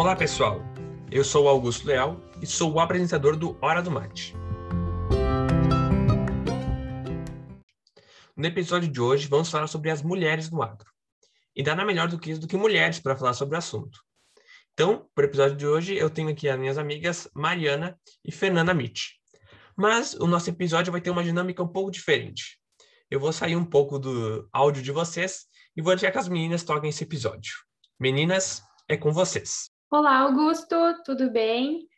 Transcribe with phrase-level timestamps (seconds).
[0.00, 0.62] Olá, pessoal.
[1.10, 4.34] Eu sou Augusto Leal e sou o apresentador do Hora do Mate.
[8.34, 10.90] No episódio de hoje, vamos falar sobre as mulheres no agro.
[11.54, 14.00] E nada melhor do que isso do que mulheres para falar sobre o assunto.
[14.72, 18.72] Então, para o episódio de hoje, eu tenho aqui as minhas amigas Mariana e Fernanda
[18.72, 19.08] Mitch.
[19.76, 22.58] Mas o nosso episódio vai ter uma dinâmica um pouco diferente.
[23.10, 25.44] Eu vou sair um pouco do áudio de vocês
[25.76, 27.52] e vou deixar que as meninas toquem esse episódio.
[28.00, 29.69] Meninas, é com vocês.
[29.92, 31.88] Olá, Augusto, tudo bem?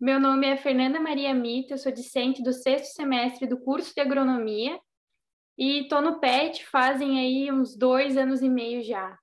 [0.00, 4.00] Meu nome é Fernanda Maria Mita, eu sou discente do sexto semestre do curso de
[4.00, 4.80] agronomia
[5.58, 9.18] e estou no PET fazem aí uns dois anos e meio já.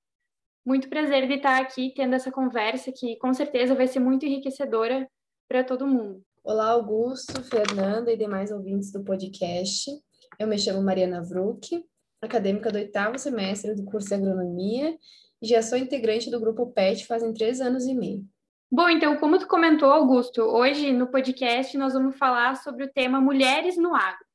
[0.63, 5.09] Muito prazer de estar aqui tendo essa conversa que com certeza vai ser muito enriquecedora
[5.47, 6.21] para todo mundo.
[6.43, 9.89] Olá, Augusto, Fernanda e demais ouvintes do podcast.
[10.37, 11.83] Eu me chamo Mariana Vruck,
[12.21, 14.95] acadêmica do oitavo semestre do curso de agronomia
[15.41, 18.25] já sou integrante do grupo PET fazem três anos e meio.
[18.71, 23.19] Bom, então, como tu comentou, Augusto, hoje no podcast nós vamos falar sobre o tema
[23.19, 24.25] Mulheres no Agro.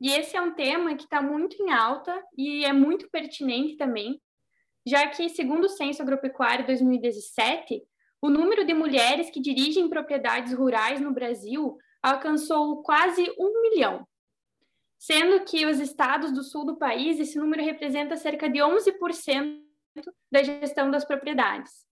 [0.00, 4.20] E esse é um tema que está muito em alta e é muito pertinente também,
[4.86, 7.82] já que, segundo o Censo Agropecuário 2017,
[8.20, 14.06] o número de mulheres que dirigem propriedades rurais no Brasil alcançou quase um milhão,
[14.98, 19.63] sendo que os estados do sul do país, esse número representa cerca de 11%
[20.30, 21.86] da gestão das propriedades.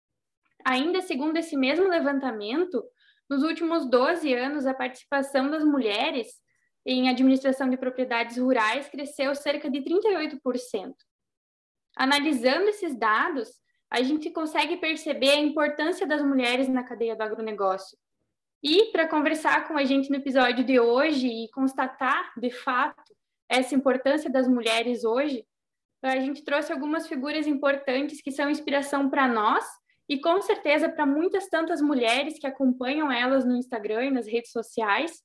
[0.64, 2.82] Ainda segundo esse mesmo levantamento,
[3.28, 6.40] nos últimos 12 anos, a participação das mulheres
[6.84, 10.94] em administração de propriedades rurais cresceu cerca de 38%.
[11.96, 17.98] Analisando esses dados, a gente consegue perceber a importância das mulheres na cadeia do agronegócio.
[18.62, 23.14] E para conversar com a gente no episódio de hoje e constatar, de fato,
[23.48, 25.44] essa importância das mulheres hoje,
[26.02, 29.64] a gente trouxe algumas figuras importantes que são inspiração para nós
[30.08, 34.50] e com certeza para muitas tantas mulheres que acompanham elas no Instagram e nas redes
[34.50, 35.22] sociais,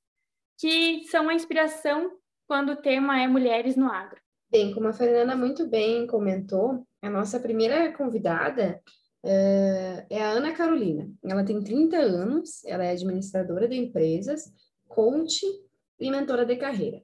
[0.60, 2.12] que são a inspiração
[2.48, 4.22] quando o tema é mulheres no agro.
[4.52, 8.80] Bem, como a Fernanda muito bem comentou, a nossa primeira convidada
[9.26, 11.10] uh, é a Ana Carolina.
[11.24, 14.54] Ela tem 30 anos, ela é administradora de empresas,
[14.88, 15.44] coach
[16.00, 17.02] e mentora de carreira.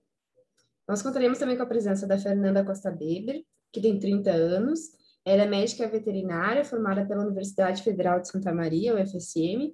[0.87, 4.91] Nós contaremos também com a presença da Fernanda Costa Beber, que tem 30 anos.
[5.23, 9.73] Ela é médica veterinária, formada pela Universidade Federal de Santa Maria, UFSM,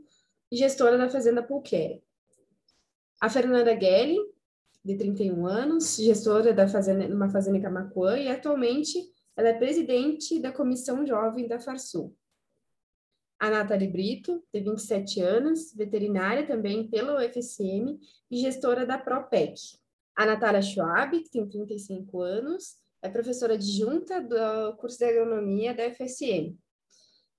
[0.51, 2.01] e gestora da Fazenda Pulquera.
[3.19, 4.17] A Fernanda Gelli,
[4.83, 8.97] de 31 anos, gestora da fazenda, numa fazenda em Camacuã, e atualmente
[9.35, 12.15] ela é presidente da Comissão Jovem da Farsul.
[13.39, 17.99] A Nathalie Brito, de 27 anos, veterinária também pela UFSM
[18.31, 19.77] e gestora da ProPEC.
[20.15, 25.89] A Natália Schwab, que tem 35 anos, é professora adjunta do curso de agronomia da
[25.89, 26.55] FSM.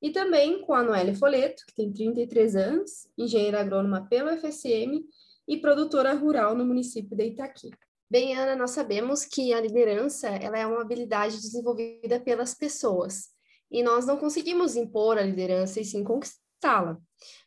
[0.00, 5.04] E também com a Noelle Foleto, que tem 33 anos, engenheira agrônoma pela FSM
[5.46, 7.70] e produtora rural no município de Itaqui.
[8.10, 13.28] Bem, Ana, nós sabemos que a liderança ela é uma habilidade desenvolvida pelas pessoas
[13.70, 16.98] e nós não conseguimos impor a liderança e sim conquistá-la.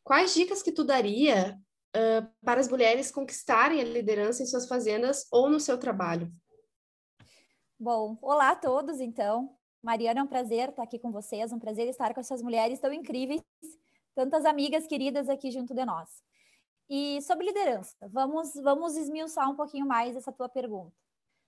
[0.04, 1.58] Quais dicas que tu daria
[1.96, 6.32] uh, para as mulheres conquistarem a liderança em suas fazendas ou no seu trabalho?
[7.84, 9.58] Bom, olá a todos, então.
[9.82, 12.94] Mariana, é um prazer estar aqui com vocês, um prazer estar com essas mulheres tão
[12.94, 13.42] incríveis,
[14.14, 16.24] tantas amigas queridas aqui junto de nós.
[16.88, 20.96] E sobre liderança, vamos, vamos esmiuçar um pouquinho mais essa tua pergunta,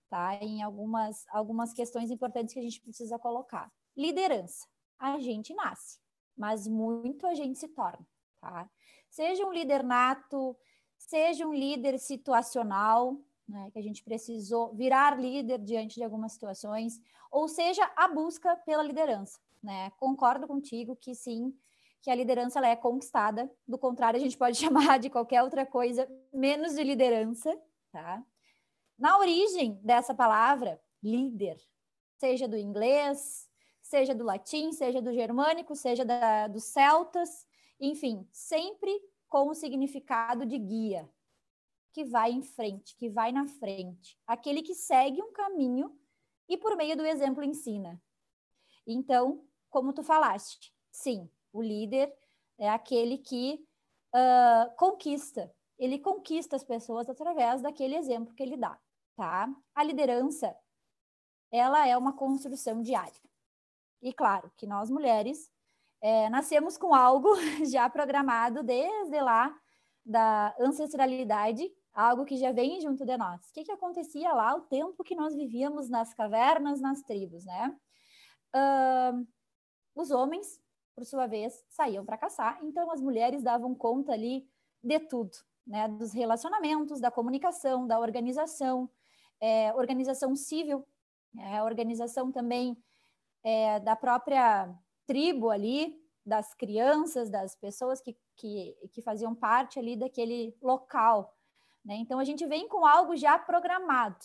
[0.10, 0.34] tá?
[0.42, 3.72] Em algumas, algumas questões importantes que a gente precisa colocar.
[3.96, 4.68] Liderança,
[4.98, 6.00] a gente nasce,
[6.36, 8.04] mas muito a gente se torna,
[8.42, 8.68] tá?
[9.08, 10.58] Seja um líder nato,
[10.98, 17.00] seja um líder situacional, né, que a gente precisou virar líder diante de algumas situações,
[17.32, 19.40] ou seja, a busca pela liderança.
[19.62, 19.92] Né?
[19.98, 21.54] Concordo contigo que sim,
[22.02, 25.66] que a liderança ela é conquistada, do contrário, a gente pode chamar de qualquer outra
[25.66, 27.58] coisa menos de liderança.
[27.92, 28.24] Tá?
[28.98, 31.58] Na origem dessa palavra, líder,
[32.18, 33.50] seja do inglês,
[33.82, 37.46] seja do latim, seja do germânico, seja da, dos celtas,
[37.80, 38.92] enfim, sempre
[39.28, 41.10] com o significado de guia,
[41.94, 45.96] que vai em frente, que vai na frente, aquele que segue um caminho
[46.50, 48.02] e por meio do exemplo ensina.
[48.86, 52.14] Então, como tu falaste, sim, o líder
[52.58, 53.66] é aquele que
[54.14, 58.78] uh, conquista, ele conquista as pessoas através daquele exemplo que ele dá,
[59.16, 59.48] tá?
[59.76, 60.56] A liderança,
[61.52, 63.22] ela é uma construção diária.
[64.02, 65.50] E claro que nós mulheres
[66.02, 67.30] é, nascemos com algo
[67.72, 69.56] já programado desde lá
[70.06, 73.42] da ancestralidade algo que já vem junto de nós.
[73.50, 77.76] O que, que acontecia lá o tempo que nós vivíamos nas cavernas, nas tribos, né?
[78.56, 79.28] Uh,
[79.96, 80.64] os homens
[80.96, 82.60] por sua vez, saíam para caçar.
[82.64, 84.48] Então, as mulheres davam conta ali
[84.84, 85.32] de tudo,
[85.66, 85.88] né?
[85.88, 88.90] Dos relacionamentos, da comunicação, da organização,
[89.42, 90.86] é, organização civil,
[91.40, 92.78] é, organização também
[93.44, 94.74] é, da própria
[95.06, 101.34] tribo ali, das crianças, das pessoas que, que, que faziam parte ali daquele local.
[101.84, 101.96] Né?
[101.96, 104.18] Então, a gente vem com algo já programado.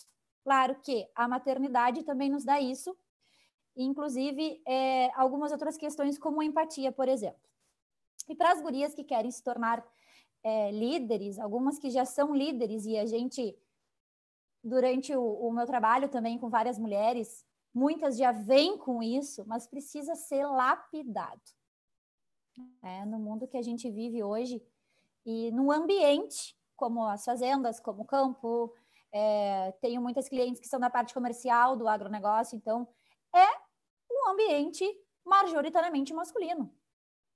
[0.43, 2.97] Claro que a maternidade também nos dá isso,
[3.75, 7.41] inclusive é, algumas outras questões, como empatia, por exemplo.
[8.27, 9.85] E para as gurias que querem se tornar
[10.43, 13.57] é, líderes, algumas que já são líderes, e a gente,
[14.63, 19.67] durante o, o meu trabalho também com várias mulheres, muitas já vêm com isso, mas
[19.67, 21.41] precisa ser lapidado.
[22.81, 24.61] É, no mundo que a gente vive hoje
[25.25, 28.73] e no ambiente, como as fazendas, como o campo,
[29.11, 32.87] é, tenho muitas clientes que são da parte comercial do agronegócio, então
[33.35, 33.47] é
[34.09, 34.85] um ambiente
[35.25, 36.73] majoritariamente masculino.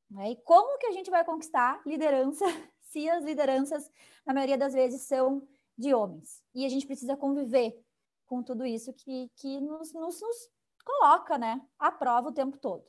[0.10, 0.32] Né?
[0.32, 2.46] E como que a gente vai conquistar liderança
[2.80, 3.92] se as lideranças,
[4.26, 5.46] na maioria das vezes, são
[5.78, 6.42] de homens?
[6.56, 7.78] E a gente precisa conviver
[8.26, 10.50] com tudo isso que, que nos, nos, nos
[10.86, 12.86] coloca né, à prova o tempo todo.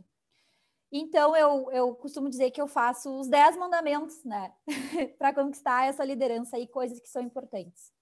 [0.96, 4.55] Então, eu, eu costumo dizer que eu faço os dez mandamentos, né,
[5.19, 7.93] para conquistar essa liderança e coisas que são importantes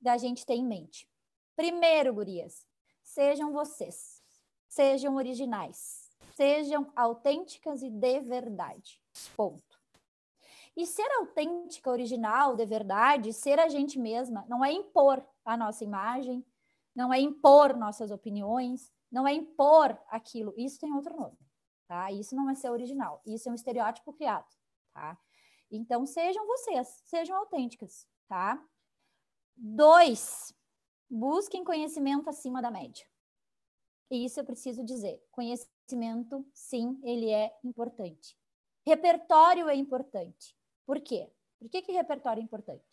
[0.00, 1.08] da gente ter em mente.
[1.54, 2.66] Primeiro, gurias,
[3.04, 4.20] sejam vocês,
[4.68, 9.00] sejam originais, sejam autênticas e de verdade.
[9.36, 9.80] Ponto.
[10.76, 15.84] E ser autêntica, original, de verdade, ser a gente mesma, não é impor a nossa
[15.84, 16.44] imagem,
[16.96, 20.52] não é impor nossas opiniões, não é impor aquilo.
[20.56, 21.38] Isso tem outro nome,
[21.86, 22.10] tá?
[22.12, 24.48] Isso não é ser original, isso é um estereótipo criado,
[24.92, 25.18] tá?
[25.70, 28.62] Então sejam vocês, sejam autênticas, tá?
[29.56, 30.54] Dois,
[31.08, 33.06] busquem conhecimento acima da média.
[34.10, 35.22] E isso eu preciso dizer.
[35.30, 38.36] Conhecimento, sim, ele é importante.
[38.86, 40.56] Repertório é importante.
[40.86, 41.32] Por quê?
[41.58, 42.84] Por que, que repertório é importante?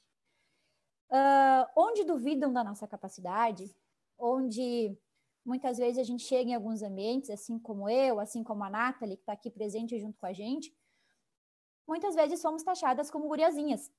[1.10, 3.76] Uh, onde duvidam da nossa capacidade,
[4.18, 4.98] onde
[5.46, 9.18] muitas vezes a gente chega em alguns ambientes, assim como eu, assim como a Nathalie,
[9.18, 10.76] que está aqui presente junto com a gente,
[11.88, 13.92] muitas vezes somos taxadas como guriazinhas,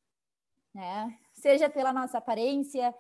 [0.75, 1.19] né?
[1.33, 2.95] Seja pela nossa aparência,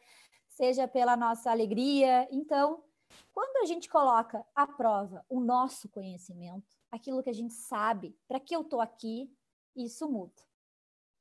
[0.49, 2.29] seja pela nossa alegria.
[2.31, 2.85] Então,
[3.33, 8.41] quando a gente coloca à prova o nosso conhecimento, aquilo que a gente sabe, para
[8.41, 9.35] que eu estou aqui,
[9.75, 10.43] isso muda.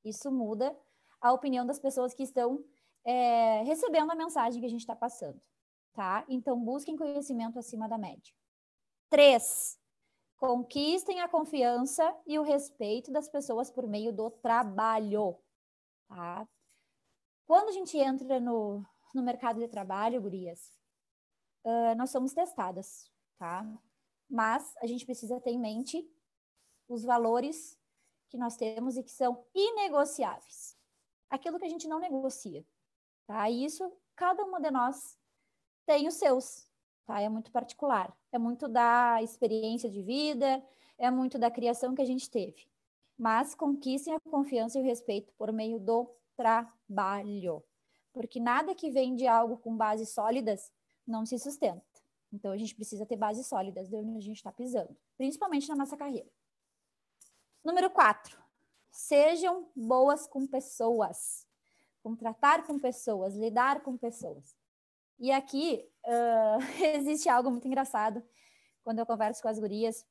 [0.03, 0.75] Isso muda
[1.21, 2.65] a opinião das pessoas que estão
[3.05, 5.39] é, recebendo a mensagem que a gente está passando
[5.93, 6.25] tá?
[6.27, 8.33] Então, busquem conhecimento acima da média.
[9.09, 9.77] Três,
[10.37, 15.37] conquistem a confiança e o respeito das pessoas por meio do trabalho,
[16.07, 16.47] tá?
[17.45, 18.83] Quando a gente entra no,
[19.13, 20.71] no mercado de trabalho, gurias,
[21.65, 23.65] uh, nós somos testadas, tá?
[24.29, 26.09] Mas a gente precisa ter em mente
[26.87, 27.77] os valores
[28.29, 30.77] que nós temos e que são inegociáveis.
[31.29, 32.65] Aquilo que a gente não negocia,
[33.27, 33.49] tá?
[33.49, 35.17] Isso cada uma de nós
[35.91, 36.65] tem os seus,
[37.05, 37.19] tá?
[37.19, 38.17] É muito particular.
[38.31, 40.63] É muito da experiência de vida,
[40.97, 42.65] é muito da criação que a gente teve.
[43.17, 47.61] Mas conquistem a confiança e o respeito por meio do trabalho.
[48.13, 50.71] Porque nada que vem de algo com bases sólidas
[51.05, 51.83] não se sustenta.
[52.31, 55.75] Então a gente precisa ter bases sólidas de onde a gente está pisando, principalmente na
[55.75, 56.29] nossa carreira.
[57.61, 58.41] Número quatro,
[58.89, 61.45] sejam boas com pessoas.
[62.01, 64.60] Contratar com pessoas, lidar com pessoas.
[65.21, 66.57] E aqui uh,
[66.97, 68.23] existe algo muito engraçado
[68.83, 70.03] quando eu converso com as gurias.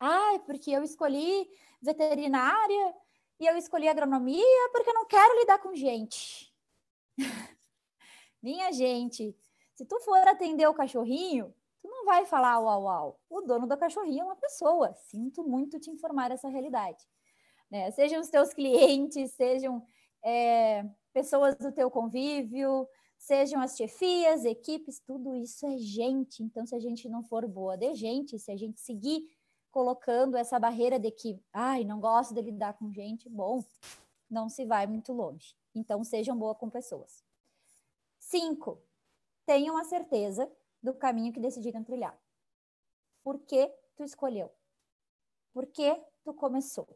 [0.00, 1.48] Ah, porque eu escolhi
[1.80, 2.94] veterinária
[3.38, 6.52] e eu escolhi agronomia porque eu não quero lidar com gente.
[8.42, 9.32] Minha gente,
[9.76, 13.20] se tu for atender o cachorrinho, tu não vai falar uau, uau.
[13.30, 14.92] O dono do cachorrinho é uma pessoa.
[14.94, 17.06] Sinto muito te informar essa realidade.
[17.70, 17.92] Né?
[17.92, 19.86] Sejam os teus clientes, sejam
[20.24, 22.88] é, pessoas do teu convívio,
[23.18, 26.42] sejam as chefias, equipes, tudo isso é gente.
[26.42, 29.28] Então, se a gente não for boa de gente, se a gente seguir
[29.70, 33.64] colocando essa barreira de que, ai, não gosto de lidar com gente, bom,
[34.30, 35.54] não se vai muito longe.
[35.74, 37.22] Então, sejam boa com pessoas.
[38.18, 38.80] Cinco,
[39.44, 40.50] tenham a certeza
[40.82, 42.18] do caminho que decidiram trilhar.
[43.22, 44.50] Por que tu escolheu?
[45.52, 46.88] Por que tu começou?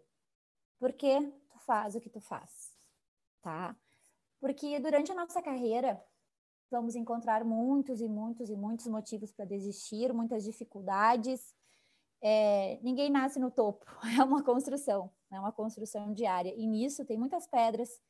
[0.79, 2.75] Por que tu faz o que tu faz?
[3.43, 3.77] Tá?
[4.51, 6.03] Porque durante a nossa carreira,
[6.69, 11.55] vamos encontrar muitos e muitos e muitos motivos para desistir, muitas dificuldades.
[12.21, 13.87] É, ninguém nasce no topo,
[14.21, 16.53] é uma construção, é uma construção diária.
[16.57, 18.03] E nisso tem muitas pedras,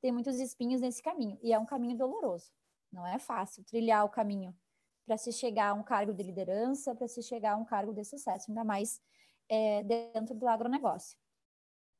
[0.00, 1.36] tem muitos espinhos nesse caminho.
[1.42, 2.52] E é um caminho doloroso,
[2.92, 4.56] não é fácil trilhar o caminho
[5.04, 8.04] para se chegar a um cargo de liderança, para se chegar a um cargo de
[8.04, 9.02] sucesso, ainda mais
[9.48, 11.18] é, dentro do agronegócio.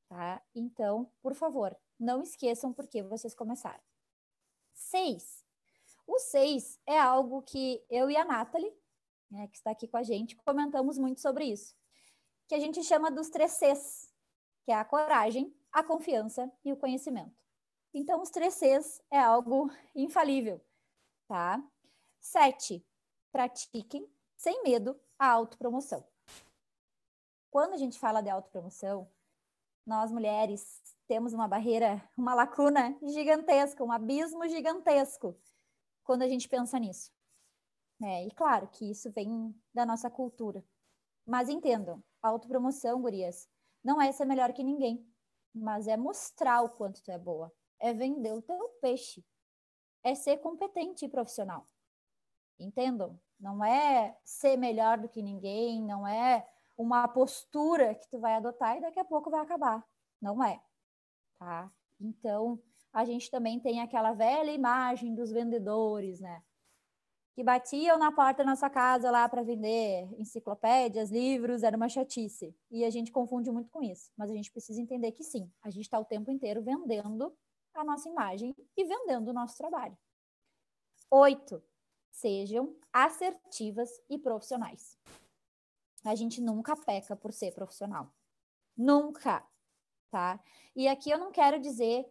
[0.08, 0.40] Tá?
[0.54, 3.87] Então, por favor, não esqueçam por que vocês começaram.
[4.78, 5.44] Seis.
[6.06, 8.72] O seis é algo que eu e a Nathalie,
[9.30, 11.76] né, que está aqui com a gente, comentamos muito sobre isso,
[12.46, 14.10] que a gente chama dos três Cs,
[14.64, 17.36] que é a coragem, a confiança e o conhecimento.
[17.92, 20.64] Então, os três Cs é algo infalível,
[21.26, 21.62] tá?
[22.20, 22.86] Sete,
[23.30, 26.06] pratiquem sem medo a autopromoção.
[27.50, 29.10] Quando a gente fala de autopromoção,
[29.84, 35.34] nós mulheres temos uma barreira, uma lacuna gigantesca, um abismo gigantesco
[36.04, 37.10] quando a gente pensa nisso.
[38.02, 40.62] É, e claro que isso vem da nossa cultura.
[41.26, 43.48] Mas entendam, autopromoção, gurias,
[43.82, 45.04] não é ser melhor que ninguém,
[45.52, 49.24] mas é mostrar o quanto tu é boa, é vender o teu peixe,
[50.04, 51.66] é ser competente e profissional.
[52.58, 53.18] Entendam?
[53.40, 56.46] Não é ser melhor do que ninguém, não é
[56.76, 59.84] uma postura que tu vai adotar e daqui a pouco vai acabar.
[60.20, 60.60] Não é,
[61.38, 61.70] tá?
[62.00, 62.60] Então,
[62.92, 66.42] a gente também tem aquela velha imagem dos vendedores, né?
[67.34, 72.52] Que batiam na porta da nossa casa lá para vender enciclopédias, livros, era uma chatice.
[72.68, 74.10] E a gente confunde muito com isso.
[74.16, 77.32] Mas a gente precisa entender que sim, a gente está o tempo inteiro vendendo
[77.74, 79.96] a nossa imagem e vendendo o nosso trabalho.
[81.10, 81.62] Oito,
[82.10, 84.98] sejam assertivas e profissionais.
[86.04, 88.12] A gente nunca peca por ser profissional.
[88.76, 89.46] Nunca,
[90.10, 90.40] tá?
[90.74, 92.06] E aqui eu não quero dizer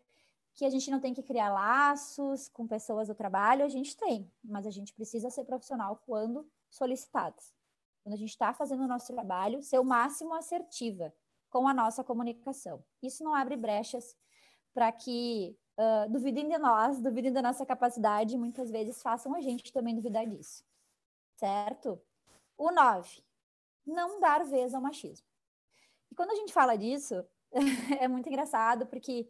[0.54, 4.32] que a gente não tem que criar laços com pessoas do trabalho, a gente tem,
[4.44, 7.36] mas a gente precisa ser profissional quando solicitado.
[8.04, 11.14] Quando a gente está fazendo o nosso trabalho, ser o máximo assertiva
[11.50, 12.84] com a nossa comunicação.
[13.04, 14.16] Isso não abre brechas
[14.74, 19.72] para que uh, duvidem de nós, duvidem da nossa capacidade, muitas vezes façam a gente
[19.72, 20.64] também duvidar disso.
[21.36, 22.02] Certo?
[22.58, 23.24] O 9.
[23.86, 25.26] Não dar vez ao machismo.
[26.12, 27.24] E quando a gente fala disso,
[28.02, 29.28] é muito engraçado, porque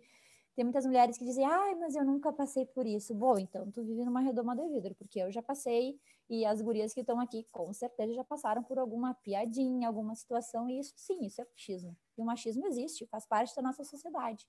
[0.56, 3.14] tem muitas mulheres que dizem, ai, mas eu nunca passei por isso.
[3.14, 6.94] Bom, então tu vive numa redoma de vidro, porque eu já passei e as gurias
[6.94, 11.26] que estão aqui com certeza já passaram por alguma piadinha, alguma situação, e isso sim,
[11.26, 11.96] isso é machismo.
[12.18, 14.48] E o machismo existe, faz parte da nossa sociedade.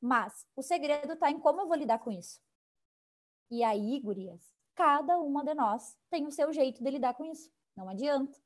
[0.00, 2.40] Mas o segredo está em como eu vou lidar com isso.
[3.50, 7.50] E aí, gurias, cada uma de nós tem o seu jeito de lidar com isso.
[7.76, 8.38] Não adianta.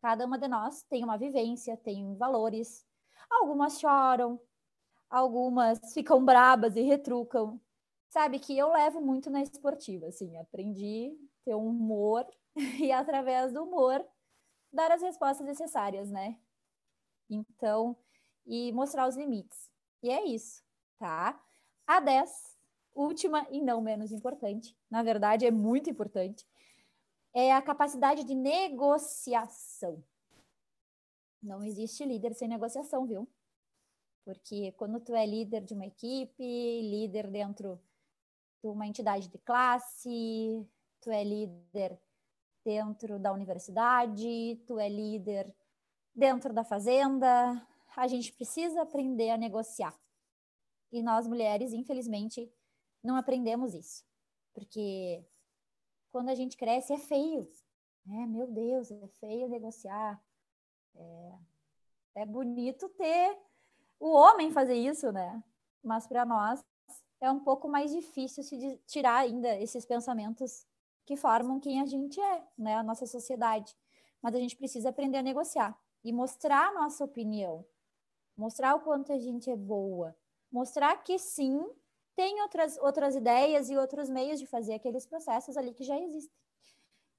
[0.00, 2.84] Cada uma de nós tem uma vivência, tem valores.
[3.30, 4.40] Algumas choram,
[5.10, 7.60] algumas ficam brabas e retrucam.
[8.08, 12.26] Sabe que eu levo muito na esportiva, assim, aprendi a ter um humor
[12.80, 14.04] e através do humor
[14.72, 16.36] dar as respostas necessárias, né?
[17.28, 17.96] Então,
[18.46, 19.70] e mostrar os limites.
[20.02, 20.62] E é isso,
[20.98, 21.40] tá?
[21.86, 22.58] A 10,
[22.94, 26.46] última e não menos importante, na verdade é muito importante,
[27.34, 30.02] é a capacidade de negociação.
[31.42, 33.28] Não existe líder sem negociação, viu?
[34.24, 36.42] Porque quando tu é líder de uma equipe,
[36.82, 37.80] líder dentro
[38.62, 40.64] de uma entidade de classe,
[41.00, 42.00] tu é líder
[42.64, 45.52] dentro da universidade, tu é líder
[46.14, 49.98] dentro da fazenda, a gente precisa aprender a negociar.
[50.92, 52.52] E nós mulheres, infelizmente,
[53.02, 54.04] não aprendemos isso.
[54.54, 55.24] Porque
[56.12, 57.48] quando a gente cresce é feio.
[58.06, 60.22] É, meu Deus, é feio negociar.
[60.94, 63.38] É, é bonito ter
[63.98, 65.42] o homem fazer isso, né?
[65.82, 66.64] Mas para nós
[67.20, 70.66] é um pouco mais difícil se tirar ainda esses pensamentos
[71.06, 72.76] que formam quem a gente é, né?
[72.76, 73.76] A nossa sociedade.
[74.20, 77.64] Mas a gente precisa aprender a negociar e mostrar a nossa opinião,
[78.36, 80.16] mostrar o quanto a gente é boa,
[80.50, 81.64] mostrar que sim,
[82.14, 86.36] tem outras, outras ideias e outros meios de fazer aqueles processos ali que já existem.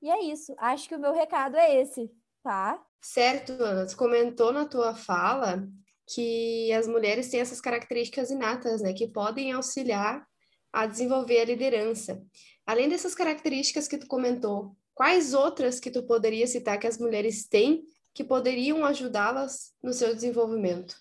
[0.01, 0.53] E é isso.
[0.57, 2.85] Acho que o meu recado é esse, tá?
[3.01, 3.87] Certo, Ana.
[3.87, 5.67] Tu comentou na tua fala
[6.05, 10.27] que as mulheres têm essas características inatas, né, que podem auxiliar
[10.71, 12.21] a desenvolver a liderança.
[12.65, 17.47] Além dessas características que tu comentou, quais outras que tu poderia citar que as mulheres
[17.47, 20.95] têm que poderiam ajudá-las no seu desenvolvimento?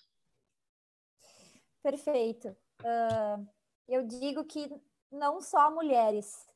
[1.81, 2.55] Perfeito.
[2.81, 3.47] Uh,
[3.87, 4.69] eu digo que
[5.11, 6.47] não só mulheres.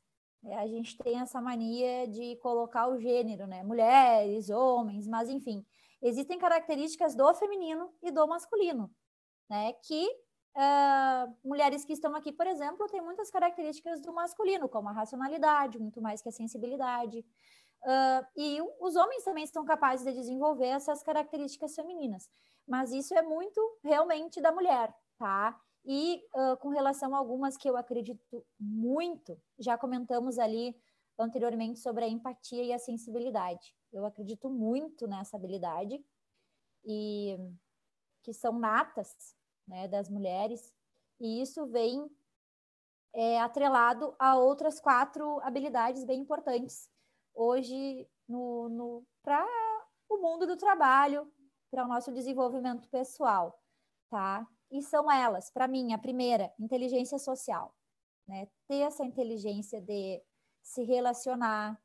[0.42, 3.62] Né, a gente tem essa mania de colocar o gênero, né?
[3.62, 5.64] Mulheres, homens, mas enfim,
[6.02, 8.90] existem características do feminino e do masculino,
[9.48, 9.72] né?
[9.82, 10.06] Que
[10.56, 15.78] uh, mulheres que estão aqui, por exemplo, têm muitas características do masculino, como a racionalidade,
[15.78, 17.24] muito mais que a sensibilidade.
[17.82, 22.28] Uh, e os homens também são capazes de desenvolver essas características femininas,
[22.66, 25.58] mas isso é muito realmente da mulher, tá?
[25.84, 30.76] E uh, com relação a algumas que eu acredito muito, já comentamos ali
[31.18, 33.74] anteriormente sobre a empatia e a sensibilidade.
[33.92, 36.04] Eu acredito muito nessa habilidade.
[36.84, 37.36] e
[38.22, 39.34] que são natas
[39.66, 40.74] né, das mulheres,
[41.18, 42.10] e isso vem
[43.14, 46.90] é, atrelado a outras quatro habilidades bem importantes
[47.34, 49.46] hoje no, no para
[50.08, 51.30] o mundo do trabalho,
[51.70, 53.58] para o nosso desenvolvimento pessoal,
[54.10, 54.46] tá?
[54.70, 57.74] E são elas, para mim, a primeira, inteligência social,
[58.26, 58.46] né?
[58.66, 60.22] Ter essa inteligência de
[60.62, 61.80] se relacionar,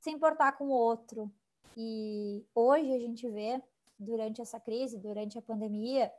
[0.00, 1.32] se importar com o outro.
[1.76, 3.62] E hoje a gente vê,
[3.98, 6.12] durante essa crise, durante a pandemia,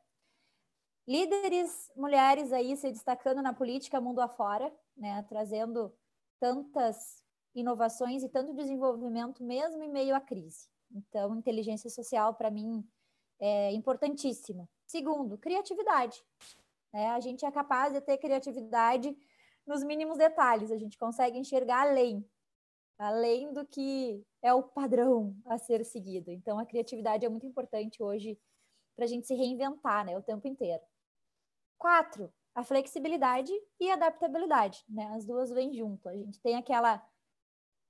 [1.06, 5.24] líderes mulheres aí se destacando na política mundo afora, né?
[5.24, 5.94] Trazendo
[6.40, 7.22] tantas
[7.54, 10.70] inovações e tanto desenvolvimento mesmo em meio à crise.
[10.92, 12.88] Então, inteligência social, para mim,
[13.40, 14.68] é importantíssima.
[14.90, 16.26] Segundo, criatividade.
[16.92, 17.12] Né?
[17.12, 19.16] A gente é capaz de ter criatividade
[19.64, 22.28] nos mínimos detalhes, a gente consegue enxergar além,
[22.98, 26.32] além do que é o padrão a ser seguido.
[26.32, 28.36] Então, a criatividade é muito importante hoje
[28.96, 30.82] para a gente se reinventar né, o tempo inteiro.
[31.78, 34.84] Quatro, a flexibilidade e adaptabilidade.
[34.90, 35.06] Né?
[35.14, 36.10] As duas vêm junto.
[36.10, 37.00] A gente tem aquela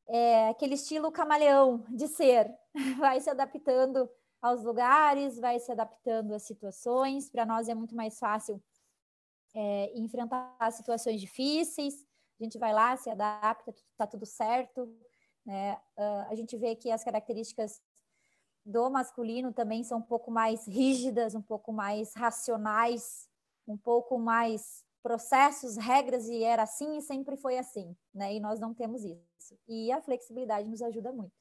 [0.05, 2.53] é, aquele estilo camaleão de ser,
[2.99, 4.09] vai se adaptando
[4.41, 7.29] aos lugares, vai se adaptando às situações.
[7.29, 8.61] Para nós é muito mais fácil
[9.53, 12.05] é, enfrentar situações difíceis.
[12.39, 14.93] A gente vai lá, se adapta, está tudo certo.
[15.45, 15.73] Né?
[15.97, 17.81] Uh, a gente vê que as características
[18.65, 23.27] do masculino também são um pouco mais rígidas, um pouco mais racionais,
[23.67, 28.33] um pouco mais processos, regras e era assim e sempre foi assim, né?
[28.33, 29.57] E nós não temos isso.
[29.67, 31.33] E a flexibilidade nos ajuda muito.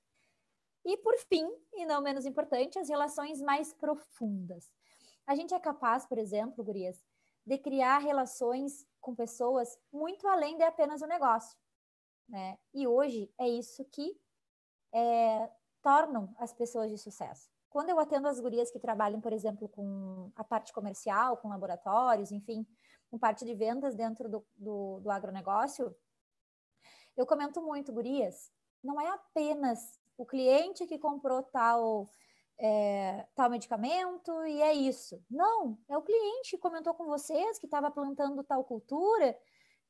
[0.88, 4.72] E por fim, e não menos importante, as relações mais profundas.
[5.26, 7.04] A gente é capaz, por exemplo, Gurias,
[7.44, 11.58] de criar relações com pessoas muito além de apenas o negócio,
[12.26, 12.58] né?
[12.72, 14.18] E hoje é isso que
[14.90, 15.50] é,
[15.82, 17.50] tornam as pessoas de sucesso.
[17.68, 22.32] Quando eu atendo as gurias que trabalham, por exemplo, com a parte comercial, com laboratórios,
[22.32, 22.66] enfim,
[23.10, 25.94] com parte de vendas dentro do, do, do agronegócio,
[27.14, 28.50] eu comento muito, gurias,
[28.82, 32.10] não é apenas o cliente que comprou tal,
[32.58, 35.24] é, tal medicamento e é isso.
[35.30, 39.38] Não, é o cliente que comentou com vocês que estava plantando tal cultura,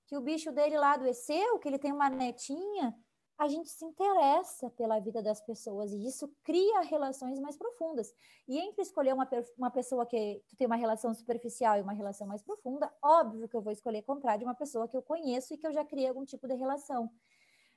[0.07, 2.95] que o bicho dele lá adoeceu, que ele tem uma netinha,
[3.39, 8.13] a gente se interessa pela vida das pessoas e isso cria relações mais profundas.
[8.47, 12.27] E entre escolher uma, uma pessoa que tu tem uma relação superficial e uma relação
[12.27, 15.57] mais profunda, óbvio que eu vou escolher comprar de uma pessoa que eu conheço e
[15.57, 17.09] que eu já criei algum tipo de relação.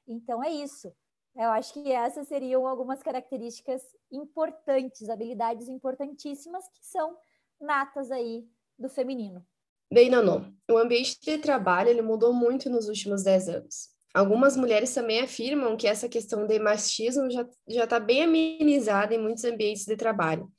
[0.08, 0.92] Então é isso.
[1.36, 7.18] Eu acho que essas seriam algumas características importantes, habilidades importantíssimas que são
[7.60, 8.46] natas aí
[8.78, 9.46] do feminino.
[9.92, 13.90] Bem, Nanon, o ambiente de trabalho ele mudou muito nos últimos 10 anos.
[14.14, 19.46] Algumas mulheres também afirmam que essa questão de machismo já está bem amenizada em muitos
[19.46, 20.52] ambientes de trabalho.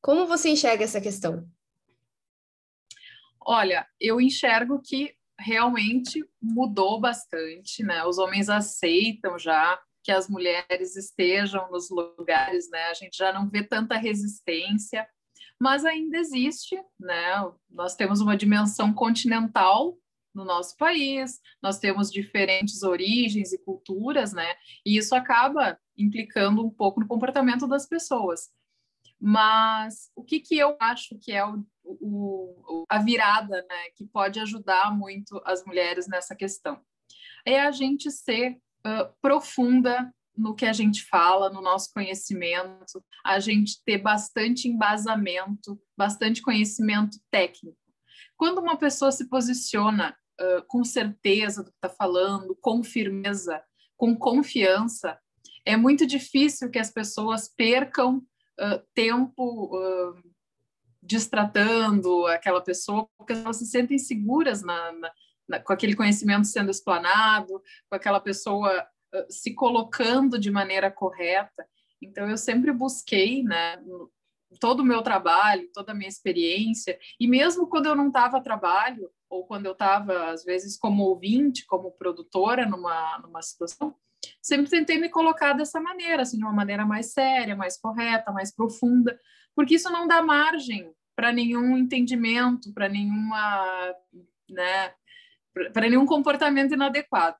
[0.00, 1.44] Como você enxerga essa questão?
[3.40, 8.04] Olha, eu enxergo que realmente mudou bastante, né?
[8.04, 12.84] Os homens aceitam já que as mulheres estejam nos lugares, né?
[12.84, 15.06] A gente já não vê tanta resistência,
[15.60, 17.52] mas ainda existe, né?
[17.68, 19.96] Nós temos uma dimensão continental
[20.34, 24.54] no nosso país, nós temos diferentes origens e culturas, né?
[24.86, 28.48] E isso acaba implicando um pouco no comportamento das pessoas.
[29.20, 34.40] Mas o que, que eu acho que é o, o, a virada, né, que pode
[34.40, 36.80] ajudar muito as mulheres nessa questão?
[37.44, 43.38] É a gente ser uh, profunda no que a gente fala, no nosso conhecimento, a
[43.38, 47.76] gente ter bastante embasamento, bastante conhecimento técnico.
[48.36, 53.62] Quando uma pessoa se posiciona uh, com certeza do que está falando, com firmeza,
[53.96, 55.18] com confiança,
[55.64, 60.14] é muito difícil que as pessoas percam uh, tempo uh,
[61.02, 65.12] distratando aquela pessoa, porque elas se sentem seguras na, na,
[65.64, 68.86] com aquele conhecimento sendo explanado, com aquela pessoa
[69.28, 71.66] se colocando de maneira correta.
[72.00, 73.76] Então, eu sempre busquei, né,
[74.58, 78.42] todo o meu trabalho, toda a minha experiência, e mesmo quando eu não estava a
[78.42, 83.94] trabalho, ou quando eu estava, às vezes, como ouvinte, como produtora numa, numa situação,
[84.42, 88.54] sempre tentei me colocar dessa maneira, assim, de uma maneira mais séria, mais correta, mais
[88.54, 89.18] profunda,
[89.54, 93.94] porque isso não dá margem para nenhum entendimento, para nenhuma,
[94.48, 94.94] né,
[95.72, 97.36] para nenhum comportamento inadequado.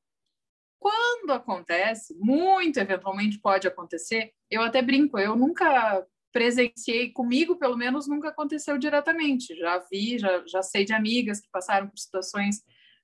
[0.78, 8.08] Quando acontece, muito eventualmente pode acontecer, eu até brinco, eu nunca presenciei comigo, pelo menos
[8.08, 9.54] nunca aconteceu diretamente.
[9.56, 12.58] Já vi, já, já sei de amigas que passaram por situações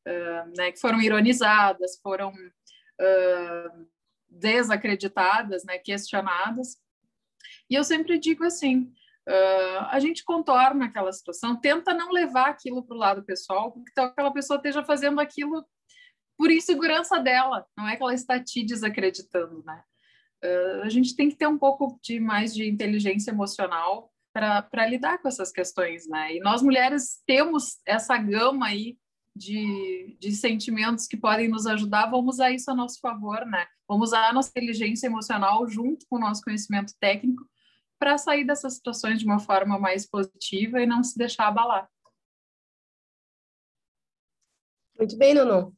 [0.06, 3.86] uh, né, que foram ironizadas, foram uh,
[4.28, 6.76] desacreditadas, né, questionadas.
[7.68, 8.92] E eu sempre digo assim:
[9.28, 13.92] uh, a gente contorna aquela situação, tenta não levar aquilo para o lado pessoal, porque
[13.98, 15.64] aquela pessoa esteja fazendo aquilo
[16.38, 19.82] por insegurança dela, não é que ela está te desacreditando, né?
[20.44, 25.16] Uh, a gente tem que ter um pouco de mais de inteligência emocional para lidar
[25.18, 26.36] com essas questões, né?
[26.36, 28.98] E nós mulheres temos essa gama aí
[29.34, 33.66] de, de sentimentos que podem nos ajudar, vamos usar isso a nosso favor, né?
[33.88, 37.46] Vamos usar a nossa inteligência emocional junto com o nosso conhecimento técnico
[37.98, 41.88] para sair dessas situações de uma forma mais positiva e não se deixar abalar.
[44.98, 45.74] Muito bem, Nuno.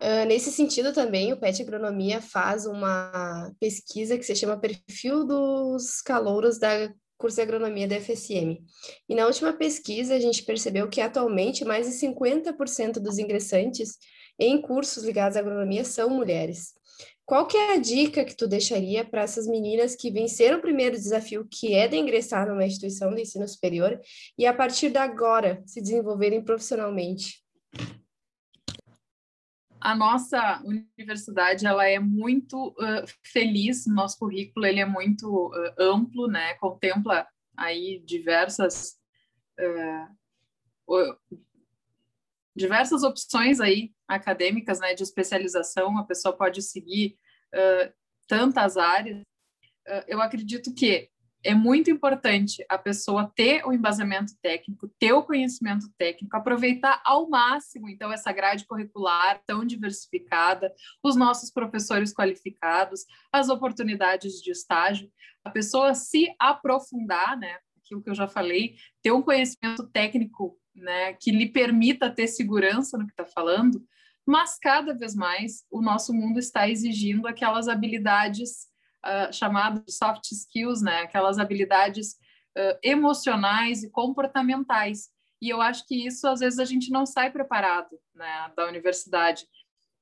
[0.00, 6.00] Uh, nesse sentido também, o PET Agronomia faz uma pesquisa que se chama Perfil dos
[6.00, 8.60] Calouros da curso de agronomia da FSM.
[9.08, 13.96] E na última pesquisa, a gente percebeu que atualmente mais de 50% dos ingressantes
[14.42, 16.74] em cursos ligados à agronomia são mulheres.
[17.24, 20.96] Qual que é a dica que tu deixaria para essas meninas que venceram o primeiro
[20.96, 24.00] desafio, que é de ingressar numa instituição de ensino superior
[24.36, 27.42] e a partir de agora se desenvolverem profissionalmente?
[29.82, 36.28] a nossa universidade ela é muito uh, feliz, nosso currículo ele é muito uh, amplo,
[36.28, 36.54] né?
[36.54, 37.26] Contempla
[37.56, 38.96] aí diversas
[39.58, 41.08] uh,
[42.54, 44.94] diversas opções aí acadêmicas, né?
[44.94, 47.16] De especialização, a pessoa pode seguir
[48.28, 49.20] tantas áreas.
[50.06, 51.10] eu acredito que
[51.44, 57.28] é muito importante a pessoa ter o embasamento técnico, ter o conhecimento técnico, aproveitar ao
[57.28, 65.10] máximo, então, essa grade curricular tão diversificada, os nossos professores qualificados, as oportunidades de estágio,
[65.44, 67.58] a pessoa se aprofundar, né?
[67.78, 72.96] Aquilo que eu já falei, ter um conhecimento técnico, né, que lhe permita ter segurança
[72.96, 73.84] no que está falando,
[74.26, 78.68] mas cada vez mais o nosso mundo está exigindo aquelas habilidades
[79.04, 81.02] uh, chamado de soft skills, né?
[81.02, 82.12] Aquelas habilidades
[82.56, 85.10] uh, emocionais e comportamentais.
[85.40, 89.46] E eu acho que isso às vezes a gente não sai preparado, né, da universidade.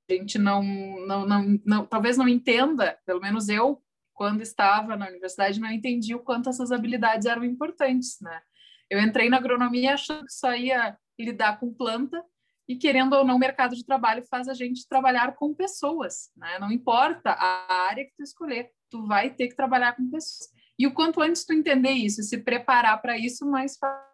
[0.09, 5.09] A gente não, não, não, não talvez não entenda, pelo menos eu quando estava na
[5.09, 8.42] universidade não entendi o quanto essas habilidades eram importantes, né?
[8.90, 12.22] Eu entrei na agronomia achando que só ia lidar com planta
[12.70, 16.57] e querendo ou não, o mercado de trabalho faz a gente trabalhar com pessoas, né?
[16.61, 20.50] Não importa a área que tu escolher, tu vai ter que trabalhar com pessoas.
[20.79, 24.09] E o quanto antes tu entender isso, se preparar para isso, mais fácil.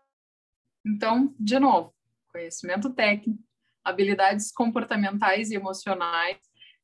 [0.87, 1.95] Então, de novo,
[2.29, 3.43] conhecimento técnico,
[3.85, 6.39] habilidades comportamentais e emocionais,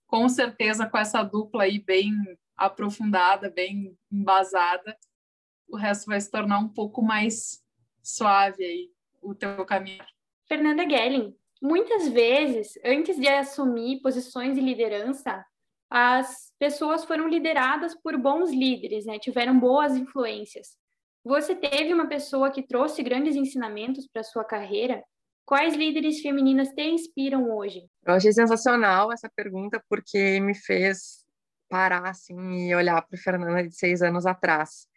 [0.06, 2.12] com certeza com essa dupla aí bem
[2.54, 4.94] aprofundada, bem embasada,
[5.66, 7.61] o resto vai se tornar um pouco mais
[8.02, 10.04] suave aí o teu caminho.
[10.46, 15.46] Fernanda Gelling, Muitas vezes, antes de assumir posições de liderança,
[15.88, 19.16] as pessoas foram lideradas por bons líderes, né?
[19.20, 20.76] tiveram boas influências.
[21.24, 25.04] Você teve uma pessoa que trouxe grandes ensinamentos para sua carreira?
[25.46, 27.84] Quais líderes femininas te inspiram hoje?
[28.04, 31.24] Eu achei sensacional essa pergunta porque me fez
[31.68, 34.88] parar assim e olhar para a Fernanda de seis anos atrás.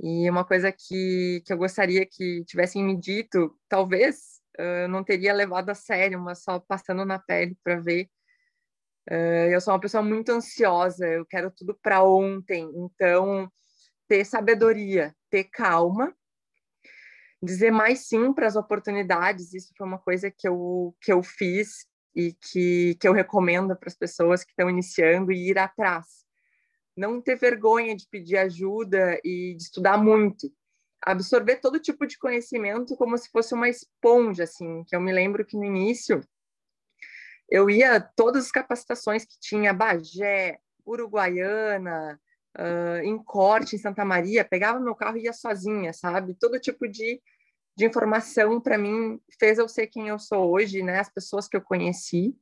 [0.00, 5.32] E uma coisa que, que eu gostaria que tivessem me dito, talvez eu não teria
[5.32, 8.08] levado a sério, mas só passando na pele para ver.
[9.50, 13.50] Eu sou uma pessoa muito ansiosa, eu quero tudo para ontem, então
[14.06, 16.14] ter sabedoria, ter calma,
[17.42, 21.86] dizer mais sim para as oportunidades, isso foi uma coisa que eu, que eu fiz
[22.14, 26.27] e que, que eu recomendo para as pessoas que estão iniciando e ir atrás.
[26.98, 30.52] Não ter vergonha de pedir ajuda e de estudar muito
[31.02, 35.44] absorver todo tipo de conhecimento como se fosse uma esponja, assim, que eu me lembro
[35.44, 36.20] que no início
[37.48, 42.20] eu ia todas as capacitações que tinha Bagé, Uruguaiana,
[42.58, 46.34] uh, em Corte, em Santa Maria, pegava meu carro e ia sozinha, sabe?
[46.34, 47.22] Todo tipo de,
[47.74, 50.98] de informação para mim fez eu ser quem eu sou hoje, né?
[50.98, 52.36] As pessoas que eu conheci.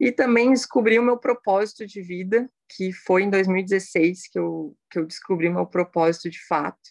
[0.00, 4.98] E também descobri o meu propósito de vida, que foi em 2016 que eu, que
[4.98, 6.90] eu descobri meu propósito de fato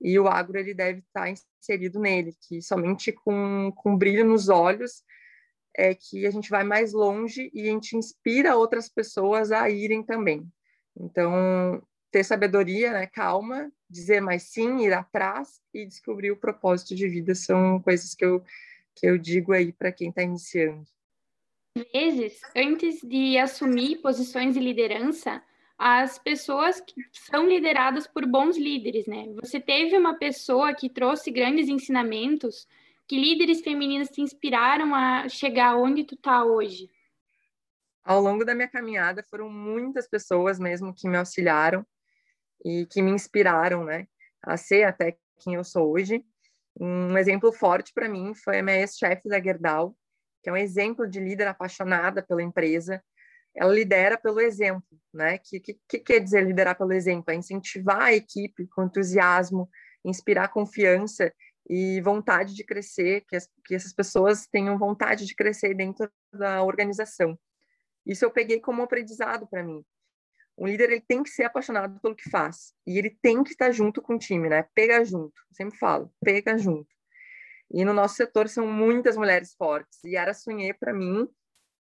[0.00, 5.02] e o agro ele deve estar inserido nele, que somente com, com brilho nos olhos
[5.76, 10.02] é que a gente vai mais longe e a gente inspira outras pessoas a irem
[10.02, 10.46] também.
[10.98, 17.06] Então, ter sabedoria, né, calma, dizer mais sim, ir atrás e descobrir o propósito de
[17.08, 18.42] vida são coisas que eu,
[18.94, 20.86] que eu digo aí para quem está iniciando.
[21.92, 25.42] Vezes, antes de assumir posições de liderança,
[25.76, 29.26] as pessoas que são lideradas por bons líderes, né?
[29.42, 32.66] Você teve uma pessoa que trouxe grandes ensinamentos,
[33.06, 36.88] que líderes femininas te inspiraram a chegar onde tu tá hoje?
[38.02, 41.86] Ao longo da minha caminhada foram muitas pessoas mesmo que me auxiliaram
[42.64, 44.08] e que me inspiraram, né?
[44.42, 46.24] A ser até quem eu sou hoje.
[46.80, 49.94] Um exemplo forte para mim foi a minha ex-chefe da Gerdau,
[50.46, 53.02] que é um exemplo de líder apaixonada pela empresa.
[53.52, 55.38] Ela lidera pelo exemplo, né?
[55.38, 57.32] Que, que, que quer dizer liderar pelo exemplo?
[57.32, 59.68] É incentivar a equipe com entusiasmo,
[60.04, 61.34] inspirar confiança
[61.68, 66.62] e vontade de crescer, que, as, que essas pessoas tenham vontade de crescer dentro da
[66.62, 67.36] organização.
[68.06, 69.84] Isso eu peguei como aprendizado para mim.
[70.56, 73.72] Um líder ele tem que ser apaixonado pelo que faz e ele tem que estar
[73.72, 74.64] junto com o time, né?
[74.76, 76.95] Pega junto, sempre falo, pega junto.
[77.70, 80.02] E no nosso setor são muitas mulheres fortes.
[80.04, 81.28] E Ara Sunhê para mim,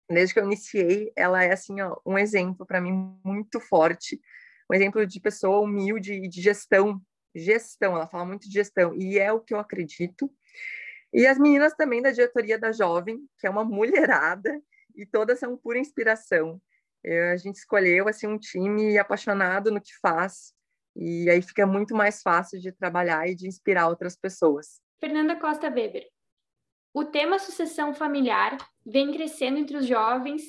[0.08, 4.20] desde que eu iniciei, ela é assim ó, um exemplo para mim muito forte,
[4.70, 7.00] um exemplo de pessoa humilde e de gestão,
[7.34, 7.96] gestão.
[7.96, 10.30] Ela fala muito de gestão e é o que eu acredito.
[11.12, 14.60] E as meninas também da diretoria da Jovem, que é uma mulherada
[14.94, 16.60] e todas são pura inspiração.
[17.04, 20.54] Eu, a gente escolheu assim um time apaixonado no que faz
[20.94, 24.81] e aí fica muito mais fácil de trabalhar e de inspirar outras pessoas.
[25.02, 26.06] Fernanda Costa Weber.
[26.94, 30.42] O tema sucessão familiar vem crescendo entre os jovens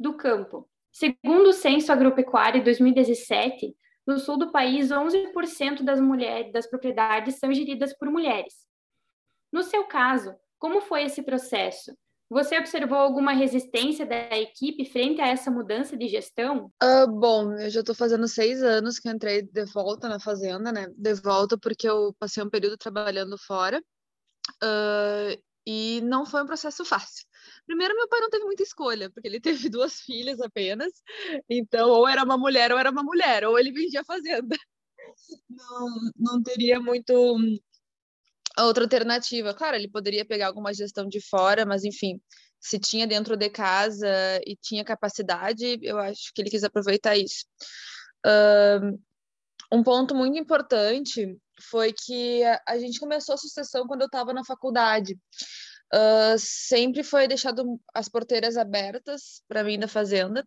[0.00, 0.66] do campo.
[0.90, 7.52] Segundo o Censo Agropecuário 2017, no sul do país, 11% das mulheres das propriedades são
[7.52, 8.54] geridas por mulheres.
[9.52, 11.94] No seu caso, como foi esse processo?
[12.30, 16.72] Você observou alguma resistência da equipe frente a essa mudança de gestão?
[16.82, 20.86] Uh, bom, eu já estou fazendo seis anos que entrei de volta na fazenda, né?
[20.96, 23.82] De volta porque eu passei um período trabalhando fora
[24.62, 27.26] uh, e não foi um processo fácil.
[27.66, 30.92] Primeiro, meu pai não teve muita escolha, porque ele teve duas filhas apenas,
[31.48, 34.56] então ou era uma mulher ou era uma mulher, ou ele vendia a fazenda.
[35.48, 37.12] Não, não teria muito
[38.58, 39.54] outra alternativa.
[39.54, 42.20] Claro, ele poderia pegar alguma gestão de fora, mas enfim,
[42.60, 47.44] se tinha dentro de casa e tinha capacidade, eu acho que ele quis aproveitar isso.
[48.26, 48.98] Uh,
[49.72, 54.44] um ponto muito importante foi que a gente começou a sucessão quando eu estava na
[54.44, 55.18] faculdade.
[55.92, 60.46] Uh, sempre foi deixado as porteiras abertas para mim da fazenda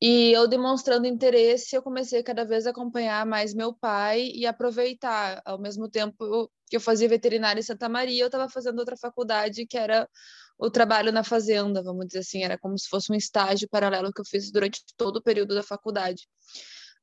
[0.00, 5.42] e eu demonstrando interesse, eu comecei cada vez a acompanhar mais meu pai e aproveitar.
[5.44, 9.66] Ao mesmo tempo que eu fazia veterinária em Santa Maria, eu estava fazendo outra faculdade
[9.66, 10.08] que era
[10.56, 14.20] o trabalho na fazenda, vamos dizer assim, era como se fosse um estágio paralelo que
[14.20, 16.28] eu fiz durante todo o período da faculdade.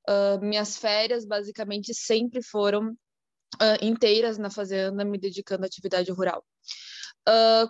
[0.07, 2.95] Uh, minhas férias, basicamente, sempre foram
[3.61, 6.43] uh, inteiras na fazenda, me dedicando à atividade rural.
[7.27, 7.69] Uh,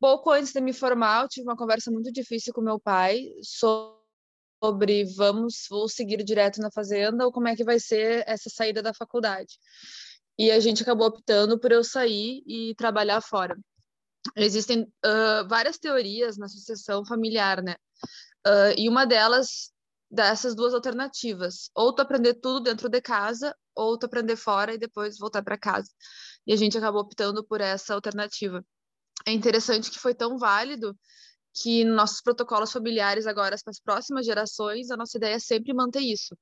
[0.00, 5.04] pouco antes de me formar, eu tive uma conversa muito difícil com meu pai sobre
[5.16, 8.94] vamos vou seguir direto na fazenda ou como é que vai ser essa saída da
[8.94, 9.58] faculdade.
[10.38, 13.56] E a gente acabou optando por eu sair e trabalhar fora.
[14.36, 17.74] Existem uh, várias teorias na sucessão familiar, né?
[18.46, 19.72] Uh, e uma delas
[20.10, 24.78] dessas duas alternativas, ou tu aprender tudo dentro de casa, ou tu aprender fora e
[24.78, 25.90] depois voltar para casa.
[26.46, 28.64] E a gente acabou optando por essa alternativa.
[29.26, 30.96] É interessante que foi tão válido
[31.54, 36.00] que nossos protocolos familiares agora para as próximas gerações, a nossa ideia é sempre manter
[36.00, 36.34] isso.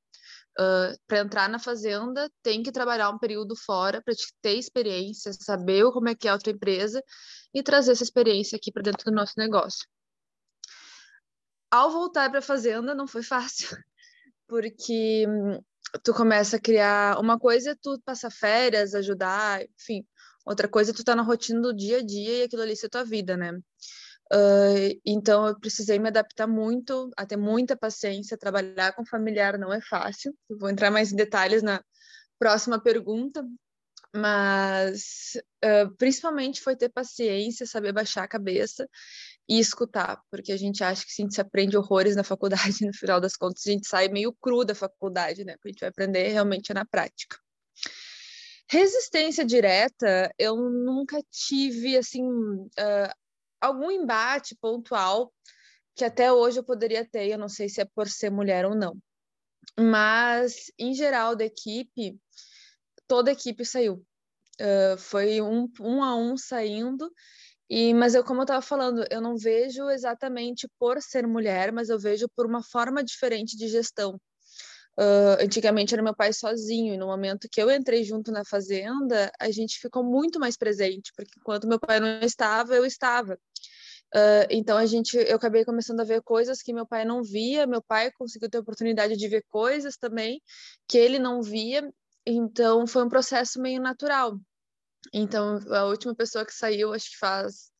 [0.58, 5.90] Uh, para entrar na fazenda, tem que trabalhar um período fora para ter experiência, saber
[5.92, 7.02] como é que é a outra empresa
[7.54, 9.86] e trazer essa experiência aqui para dentro do nosso negócio.
[11.70, 13.68] Ao voltar para a fazenda, não foi fácil,
[14.46, 15.24] porque
[16.02, 20.04] tu começa a criar uma coisa, é tu passar férias, ajudar, enfim.
[20.46, 22.88] Outra coisa, é tu tá na rotina do dia a dia e aquilo ali é
[22.88, 23.52] tua vida, né?
[24.32, 28.38] Uh, então, eu precisei me adaptar muito, a ter muita paciência.
[28.38, 30.34] Trabalhar com familiar não é fácil.
[30.48, 31.82] Vou entrar mais em detalhes na
[32.38, 33.44] próxima pergunta,
[34.14, 38.88] mas uh, principalmente foi ter paciência, saber baixar a cabeça
[39.50, 42.94] e escutar, porque a gente acha que a gente se aprende horrores na faculdade, no
[42.94, 45.54] final das contas, a gente sai meio cru da faculdade, né?
[45.54, 47.36] Porque a gente vai aprender realmente na prática.
[48.68, 53.12] Resistência direta, eu nunca tive, assim, uh,
[53.60, 55.32] algum embate pontual
[55.96, 58.76] que até hoje eu poderia ter, eu não sei se é por ser mulher ou
[58.76, 58.96] não.
[59.76, 62.16] Mas, em geral, da equipe,
[63.08, 64.06] toda a equipe saiu.
[64.60, 67.10] Uh, foi um, um a um saindo,
[67.70, 71.88] e, mas eu, como eu estava falando, eu não vejo exatamente por ser mulher, mas
[71.88, 74.20] eu vejo por uma forma diferente de gestão.
[74.98, 79.30] Uh, antigamente era meu pai sozinho, e no momento que eu entrei junto na fazenda,
[79.40, 83.38] a gente ficou muito mais presente, porque enquanto meu pai não estava, eu estava.
[84.12, 87.68] Uh, então a gente, eu acabei começando a ver coisas que meu pai não via,
[87.68, 90.42] meu pai conseguiu ter a oportunidade de ver coisas também
[90.88, 91.88] que ele não via,
[92.26, 94.36] então foi um processo meio natural.
[95.12, 97.70] Então a última pessoa que saiu, acho que faz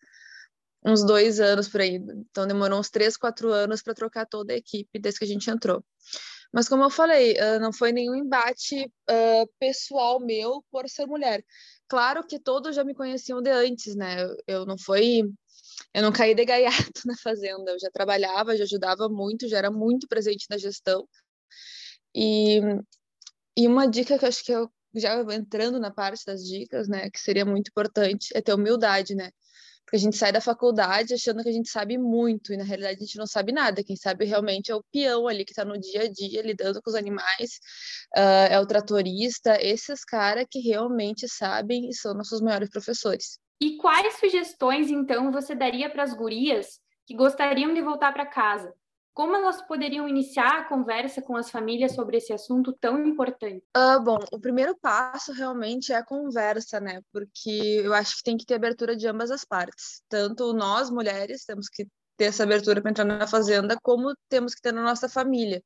[0.85, 4.57] uns dois anos por aí, então demorou uns três, quatro anos para trocar toda a
[4.57, 5.85] equipe desde que a gente entrou.
[6.53, 11.45] Mas como eu falei, uh, não foi nenhum embate uh, pessoal meu por ser mulher.
[11.89, 14.25] Claro que todos já me conheciam de antes, né?
[14.25, 15.23] Eu, eu não fui,
[15.95, 16.73] eu não caí de gaiato
[17.07, 17.71] na fazenda.
[17.73, 21.07] Eu já trabalhava, já ajudava muito, já era muito presente na gestão.
[22.15, 22.61] E,
[23.57, 27.11] e uma dica que eu acho que eu já entrando na parte das dicas, né,
[27.11, 29.31] que seria muito importante, é ter humildade, né?
[29.85, 32.99] Porque a gente sai da faculdade achando que a gente sabe muito, e na realidade
[32.99, 33.83] a gente não sabe nada.
[33.83, 36.91] Quem sabe realmente é o peão ali que está no dia a dia lidando com
[36.91, 37.59] os animais,
[38.17, 43.41] uh, é o tratorista, esses caras que realmente sabem e são nossos maiores professores.
[43.61, 48.73] E quais sugestões, então, você daria para as gurias que gostariam de voltar para casa?
[49.13, 53.65] Como elas poderiam iniciar a conversa com as famílias sobre esse assunto tão importante?
[53.77, 57.01] Uh, bom, o primeiro passo realmente é a conversa, né?
[57.13, 60.03] Porque eu acho que tem que ter abertura de ambas as partes.
[60.09, 64.63] Tanto nós, mulheres, temos que ter essa abertura para entrar na fazenda, como temos que
[64.63, 65.63] ter na nossa família.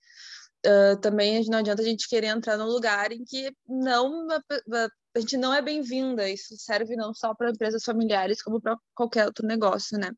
[0.66, 5.37] Uh, também não adianta a gente querer entrar num lugar em que não a, gente
[5.37, 6.28] não é bem-vinda.
[6.28, 10.11] Isso serve não só para empresas familiares, como para qualquer outro negócio, né?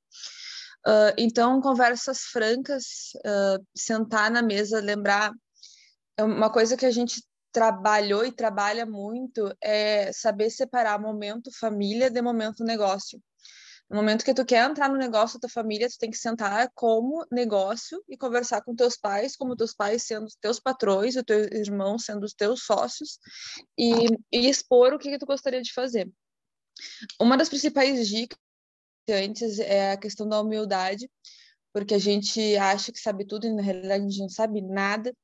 [0.87, 5.33] Uh, então, conversas francas, uh, sentar na mesa, lembrar.
[6.17, 7.21] É uma coisa que a gente
[7.53, 13.21] trabalhou e trabalha muito é saber separar momento família de momento negócio.
[13.91, 16.71] No momento que tu quer entrar no negócio da tua família, tu tem que sentar
[16.75, 21.23] como negócio e conversar com teus pais, como teus pais sendo os teus patrões, os
[21.23, 23.19] teus irmãos sendo os teus sócios,
[23.79, 26.11] e, e expor o que, que tu gostaria de fazer.
[27.21, 28.39] Uma das principais dicas
[29.09, 31.11] antes é a questão da humildade,
[31.73, 35.15] porque a gente acha que sabe tudo e na realidade a gente não sabe nada.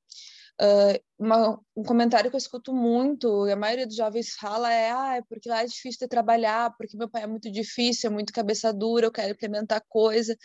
[0.60, 4.90] Uh, uma, um comentário que eu escuto muito, e a maioria dos jovens fala é,
[4.92, 8.12] ah, é porque lá é difícil de trabalhar, porque meu pai é muito difícil, é
[8.12, 10.36] muito cabeça dura, eu quero implementar coisa.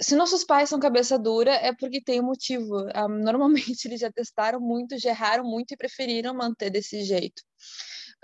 [0.00, 2.74] Se nossos pais são cabeça dura, é porque tem um motivo.
[2.92, 7.42] Ah, normalmente eles já testaram muito, já erraram muito e preferiram manter desse jeito.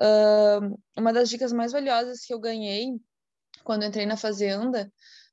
[0.00, 2.98] Uh, uma das dicas mais valiosas que eu ganhei
[3.64, 4.92] quando entrei na fazenda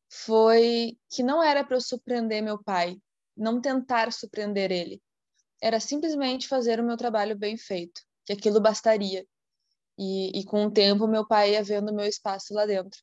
[0.09, 2.97] foi que não era para eu surpreender meu pai,
[3.35, 5.01] não tentar surpreender ele.
[5.61, 9.25] Era simplesmente fazer o meu trabalho bem feito, que aquilo bastaria.
[9.97, 13.01] E, e com o tempo meu pai ia vendo meu espaço lá dentro.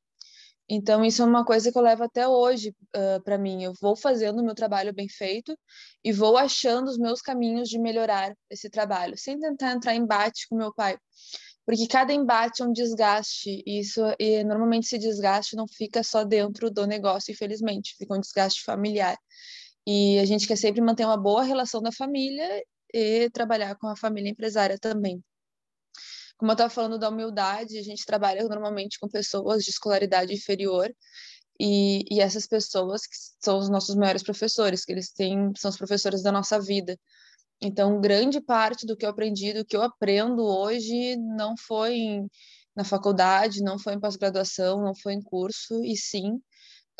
[0.66, 3.64] Então, isso é uma coisa que eu levo até hoje uh, para mim.
[3.64, 5.54] Eu vou fazendo o meu trabalho bem feito
[6.02, 10.48] e vou achando os meus caminhos de melhorar esse trabalho, sem tentar entrar em embate
[10.48, 10.96] com meu pai
[11.66, 16.24] porque cada embate é um desgaste, e isso e normalmente esse desgaste não fica só
[16.24, 19.16] dentro do negócio, infelizmente, fica um desgaste familiar.
[19.86, 23.96] E a gente quer sempre manter uma boa relação da família e trabalhar com a
[23.96, 25.22] família empresária também.
[26.36, 30.92] Como eu estava falando da humildade, a gente trabalha normalmente com pessoas de escolaridade inferior,
[31.58, 35.76] e, e essas pessoas que são os nossos maiores professores, que eles têm, são os
[35.76, 36.98] professores da nossa vida.
[37.64, 42.30] Então, grande parte do que eu aprendi, do que eu aprendo hoje, não foi em,
[42.76, 46.34] na faculdade, não foi em pós-graduação, não foi em curso, e sim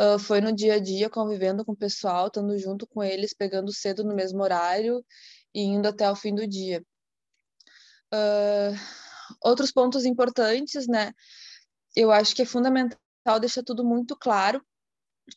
[0.01, 3.71] uh, foi no dia a dia, convivendo com o pessoal, estando junto com eles, pegando
[3.75, 5.05] cedo no mesmo horário
[5.55, 6.83] e indo até o fim do dia.
[8.11, 8.75] Uh,
[9.43, 11.13] outros pontos importantes, né?
[11.95, 12.99] Eu acho que é fundamental
[13.39, 14.65] deixar tudo muito claro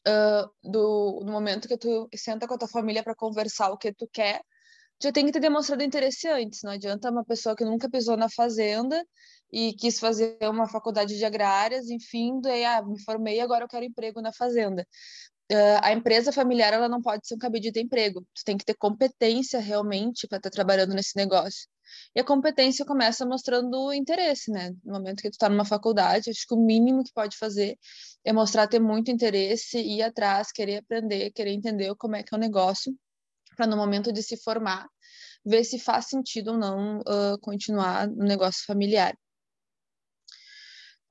[0.07, 3.93] uh, do, do momento que tu senta com a tua família para conversar o que
[3.93, 4.41] tu quer,
[5.01, 6.61] já tem que ter demonstrado interesse antes.
[6.63, 9.03] Não adianta uma pessoa que nunca pisou na fazenda
[9.51, 13.85] e quis fazer uma faculdade de agrárias, enfim, daí, ah, me formei, agora eu quero
[13.85, 14.85] emprego na fazenda.
[15.49, 18.21] Uh, a empresa familiar ela não pode ser um cabide de emprego.
[18.35, 21.69] Tu tem que ter competência realmente para estar tá trabalhando nesse negócio.
[22.13, 24.73] E a competência começa mostrando interesse, né?
[24.83, 27.77] No momento que tu está numa faculdade, acho que o mínimo que pode fazer
[28.25, 32.37] é mostrar ter muito interesse, ir atrás, querer aprender, querer entender como é que é
[32.37, 32.93] o negócio
[33.57, 34.87] para no momento de se formar,
[35.43, 39.17] ver se faz sentido ou não uh, continuar no negócio familiar.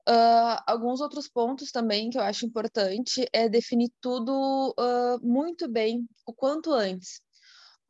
[0.09, 6.07] Uh, alguns outros pontos também que eu acho importante é definir tudo uh, muito bem,
[6.25, 7.19] o quanto antes.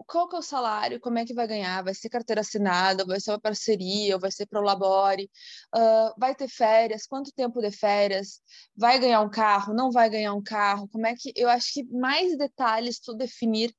[0.08, 3.20] Qual que é o salário, como é que vai ganhar, vai ser carteira assinada, vai
[3.20, 5.30] ser uma parceria, vai ser pro labore,
[5.76, 8.42] uh, vai ter férias, quanto tempo de férias,
[8.76, 11.84] vai ganhar um carro, não vai ganhar um carro, como é que, eu acho que
[11.86, 13.72] mais detalhes tu definir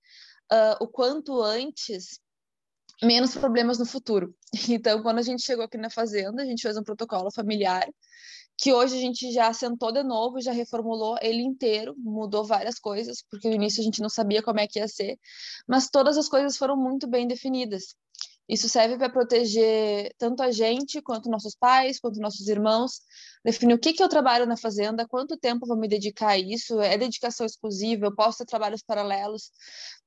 [0.52, 2.20] uh, o quanto antes,
[3.02, 4.34] menos problemas no futuro.
[4.68, 7.86] Então, quando a gente chegou aqui na fazenda, a gente fez um protocolo familiar,
[8.56, 13.22] que hoje a gente já sentou de novo, já reformulou ele inteiro, mudou várias coisas,
[13.30, 15.16] porque no início a gente não sabia como é que ia ser,
[15.66, 17.94] mas todas as coisas foram muito bem definidas.
[18.48, 23.00] Isso serve para proteger tanto a gente, quanto nossos pais, quanto nossos irmãos.
[23.44, 26.80] Definir o que, que eu trabalho na fazenda, quanto tempo vou me dedicar a isso,
[26.80, 29.52] é dedicação exclusiva, eu posso ter trabalhos paralelos.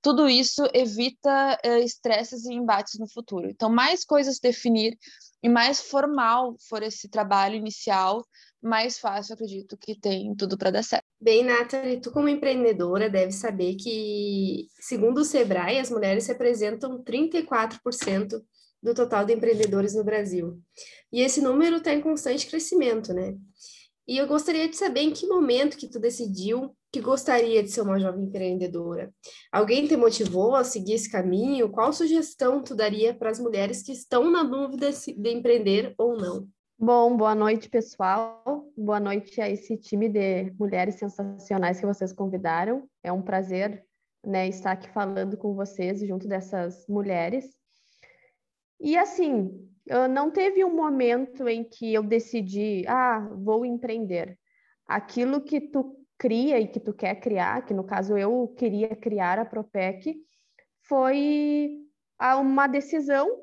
[0.01, 3.49] tudo isso evita uh, estresses e embates no futuro.
[3.49, 4.97] Então, mais coisas definir
[5.43, 8.25] e mais formal for esse trabalho inicial,
[8.61, 11.05] mais fácil, acredito, que tem tudo para dar certo.
[11.19, 18.41] Bem, Nathalie, tu como empreendedora deve saber que, segundo o Sebrae, as mulheres representam 34%
[18.81, 20.59] do total de empreendedores no Brasil.
[21.11, 23.35] E esse número está em constante crescimento, né?
[24.07, 27.81] E eu gostaria de saber em que momento que tu decidiu que gostaria de ser
[27.81, 29.13] uma jovem empreendedora.
[29.51, 31.71] Alguém te motivou a seguir esse caminho?
[31.71, 36.49] Qual sugestão tu daria para as mulheres que estão na dúvida de empreender ou não?
[36.83, 38.67] Bom, boa noite, pessoal.
[38.75, 42.89] Boa noite a esse time de mulheres sensacionais que vocês convidaram.
[43.03, 43.85] É um prazer
[44.25, 47.55] né, estar aqui falando com vocês junto dessas mulheres.
[48.79, 49.51] E assim,
[50.09, 54.35] não teve um momento em que eu decidi, ah, vou empreender.
[54.87, 59.37] Aquilo que tu cria e que tu quer criar, que no caso eu queria criar
[59.37, 60.15] a Propec,
[60.81, 61.77] foi
[62.19, 63.39] uma decisão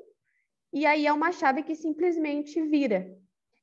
[0.73, 3.17] e aí é uma chave que simplesmente vira.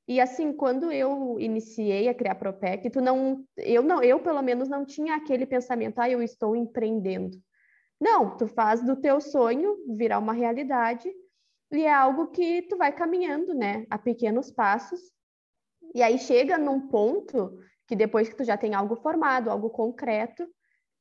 [0.09, 4.69] E assim, quando eu iniciei a criar Propec, tu não, eu não, eu pelo menos
[4.69, 7.37] não tinha aquele pensamento, ah, eu estou empreendendo.
[8.01, 11.11] Não, tu faz do teu sonho virar uma realidade
[11.73, 15.01] e é algo que tu vai caminhando, né, a pequenos passos.
[15.95, 20.47] E aí chega num ponto que depois que tu já tem algo formado, algo concreto,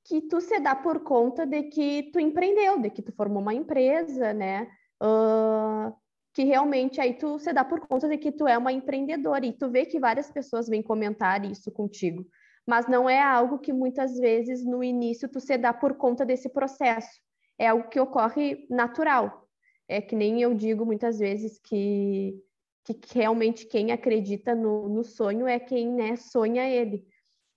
[0.06, 3.53] que tu se dá por conta de que tu empreendeu, de que tu formou uma
[3.53, 4.70] empresa, né?
[5.01, 5.93] Uh,
[6.36, 9.53] que realmente aí tu se dá por conta de que tu é uma empreendedora e
[9.53, 12.27] tu vê que várias pessoas vêm comentar isso contigo,
[12.67, 16.49] mas não é algo que muitas vezes no início tu se dá por conta desse
[16.49, 17.21] processo,
[17.57, 19.47] é algo que ocorre natural.
[19.88, 22.36] É que nem eu digo muitas vezes que,
[22.83, 27.05] que realmente quem acredita no, no sonho é quem né, sonha ele.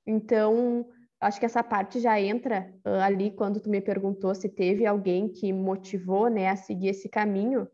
[0.06, 0.86] Então,
[1.20, 5.28] acho que essa parte já entra uh, ali quando tu me perguntou se teve alguém
[5.28, 7.66] que motivou né, a seguir esse caminho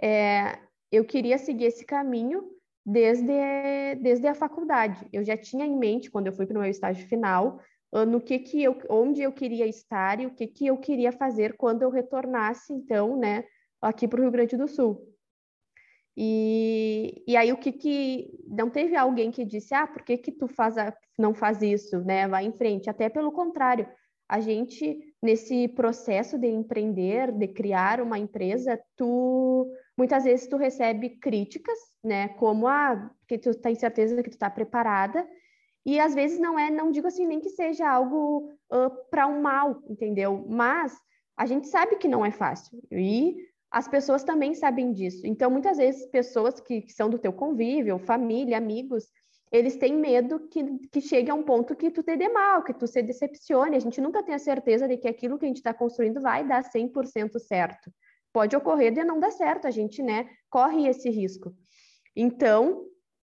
[0.00, 0.58] é,
[0.90, 2.50] eu queria seguir esse caminho
[2.84, 5.06] desde, desde a faculdade.
[5.12, 7.60] Eu já tinha em mente, quando eu fui para o meu estágio final,
[7.92, 11.12] ah, no que que eu, onde eu queria estar e o que que eu queria
[11.12, 13.44] fazer quando eu retornasse, então, né,
[13.80, 15.06] aqui para o Rio Grande do Sul.
[16.16, 20.32] E, e aí o que que não teve alguém que disse, ah, por que que
[20.32, 22.26] tu faz a, não faz isso, né?
[22.26, 22.90] Vai em frente.
[22.90, 23.88] Até pelo contrário,
[24.28, 31.10] a gente nesse processo de empreender, de criar uma empresa, tu Muitas vezes tu recebe
[31.10, 32.28] críticas, né?
[32.28, 35.28] Como ah, que tu tem certeza que tu está preparada.
[35.84, 39.42] E às vezes não é, não digo assim nem que seja algo uh, para um
[39.42, 40.46] mal, entendeu?
[40.48, 40.96] Mas
[41.36, 42.78] a gente sabe que não é fácil.
[42.92, 43.38] E
[43.72, 45.26] as pessoas também sabem disso.
[45.26, 49.04] Então, muitas vezes, pessoas que, que são do teu convívio, família, amigos,
[49.50, 52.72] eles têm medo que, que chegue a um ponto que tu te dê mal, que
[52.72, 53.76] tu se decepcione.
[53.76, 56.46] A gente nunca tem a certeza de que aquilo que a gente está construindo vai
[56.46, 57.90] dar 100% certo
[58.32, 61.54] pode ocorrer de não dar certo, a gente, né, corre esse risco.
[62.14, 62.84] Então,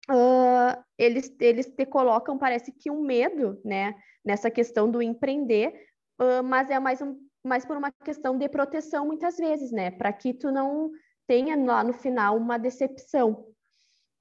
[0.09, 5.73] uh, eles, eles te colocam, parece que um medo, né, nessa questão do empreender,
[6.19, 10.11] uh, mas é mais, um, mais por uma questão de proteção, muitas vezes, né, para
[10.13, 10.91] que tu não
[11.27, 13.45] tenha lá no final uma decepção.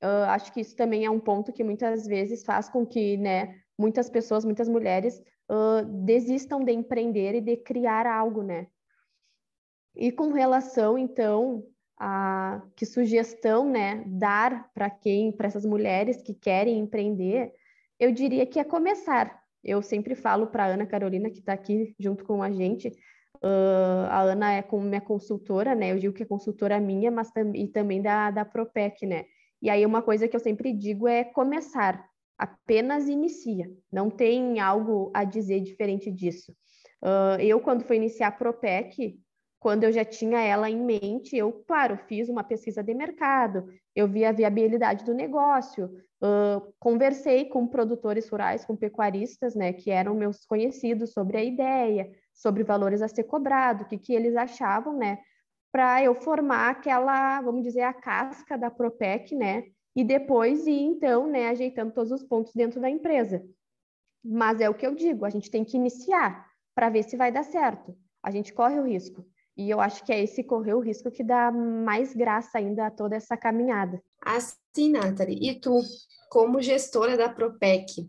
[0.02, 3.60] Uh, acho que isso também é um ponto que muitas vezes faz com que, né,
[3.78, 5.20] muitas pessoas, muitas mulheres
[6.04, 8.66] desistam de empreender e de criar algo, né,
[9.96, 11.64] e com relação, então,
[11.98, 17.52] a que sugestão, né, dar para quem, para essas mulheres que querem empreender,
[17.98, 19.40] eu diria que é começar.
[19.64, 22.88] Eu sempre falo para a Ana Carolina, que está aqui junto com a gente,
[23.42, 27.30] uh, a Ana é como minha consultora, né, eu digo que é consultora minha, mas
[27.30, 29.24] tam e também da, da Propec, né,
[29.62, 32.04] e aí uma coisa que eu sempre digo é começar,
[32.38, 36.52] apenas inicia, não tem algo a dizer diferente disso.
[37.02, 39.18] Uh, eu, quando fui iniciar a Propec,
[39.66, 44.06] quando eu já tinha ela em mente, eu, claro, fiz uma pesquisa de mercado, eu
[44.06, 45.86] vi a viabilidade do negócio,
[46.22, 52.08] uh, conversei com produtores rurais, com pecuaristas, né, que eram meus conhecidos sobre a ideia,
[52.32, 55.18] sobre valores a ser cobrado, o que, que eles achavam, né,
[55.72, 59.64] para eu formar aquela, vamos dizer, a casca da Propec, né,
[59.96, 63.44] e depois ir, então, né, ajeitando todos os pontos dentro da empresa.
[64.24, 67.32] Mas é o que eu digo, a gente tem que iniciar para ver se vai
[67.32, 67.98] dar certo.
[68.22, 69.26] A gente corre o risco.
[69.56, 72.90] E eu acho que é esse correr o risco que dá mais graça ainda a
[72.90, 74.02] toda essa caminhada.
[74.20, 75.80] Assim, Nathalie, e tu,
[76.28, 78.06] como gestora da Propec,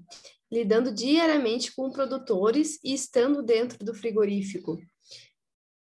[0.52, 4.78] lidando diariamente com produtores e estando dentro do frigorífico,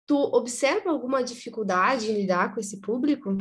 [0.06, 3.36] tu observa alguma dificuldade em lidar com esse público?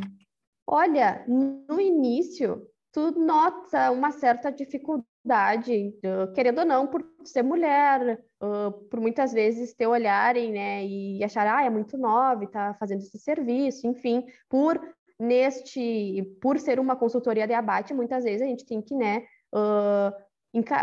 [0.68, 5.94] Olha, no início, tu nota uma certa dificuldade
[6.36, 11.48] querendo ou não, por ser mulher, uh, por muitas vezes ter olharem, né, e achar,
[11.48, 14.80] ah, é muito nova e tá fazendo esse serviço, enfim, por
[15.20, 19.24] neste, por ser uma consultoria de abate, muitas vezes a gente tem que, né,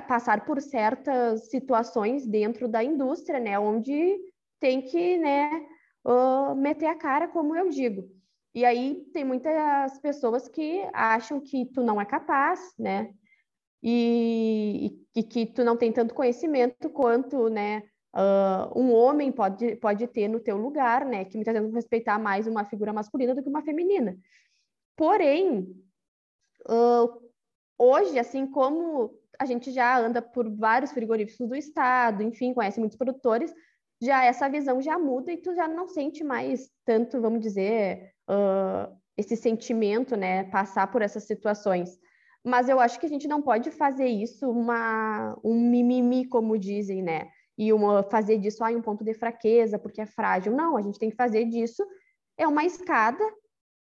[0.07, 4.19] passar por certas situações dentro da indústria, né, onde
[4.61, 5.51] tem que, né,
[6.57, 8.09] meter a cara, como eu digo.
[8.55, 13.13] E aí tem muitas pessoas que acham que tu não é capaz, né?
[13.89, 17.85] E, e, que tu não tem tanto conhecimento quanto, né,
[18.17, 21.25] uh, um homem pode, pode ter no teu lugar, né?
[21.25, 24.19] Que muitas vezes respeitar mais uma figura masculina do que uma feminina.
[24.97, 25.73] Porém,
[26.69, 27.31] uh,
[27.79, 32.99] hoje, assim como a gente já anda por vários frigoríficos do estado, enfim, conhece muitos
[32.99, 33.55] produtores,
[34.03, 38.93] já essa visão já muda e tu já não sente mais tanto, vamos dizer, uh,
[39.17, 41.97] esse sentimento, né, passar por essas situações.
[42.47, 47.03] Mas eu acho que a gente não pode fazer isso uma, um mimimi, como dizem,
[47.03, 47.29] né?
[47.59, 50.53] E uma, fazer disso ah, um ponto de fraqueza, porque é frágil.
[50.55, 51.85] Não, a gente tem que fazer disso
[52.39, 53.25] é uma escada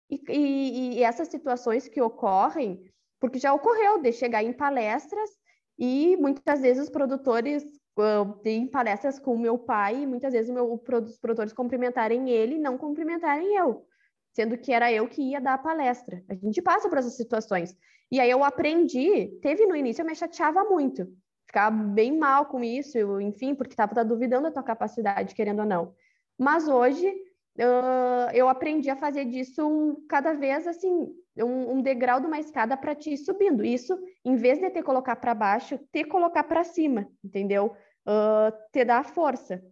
[0.10, 2.90] e, e, e essas situações que ocorrem,
[3.20, 5.30] porque já ocorreu de chegar em palestras
[5.78, 10.50] e muitas vezes os produtores uh, têm palestras com o meu pai e muitas vezes
[10.50, 13.86] meu, os produtores cumprimentarem ele e não cumprimentarem eu
[14.34, 16.24] sendo que era eu que ia dar a palestra.
[16.28, 17.78] A gente passa por essas situações.
[18.12, 21.08] E aí eu aprendi, teve no início, eu me chateava muito,
[21.48, 25.96] ficava bem mal com isso, enfim, porque estava duvidando da tua capacidade, querendo ou não.
[26.38, 32.20] Mas hoje uh, eu aprendi a fazer disso um, cada vez assim, um, um degrau
[32.20, 33.64] de uma escada para te ir subindo.
[33.64, 37.76] Isso, em vez de te colocar para baixo, te colocar para cima, entendeu?
[38.06, 39.64] Uh, te dar força.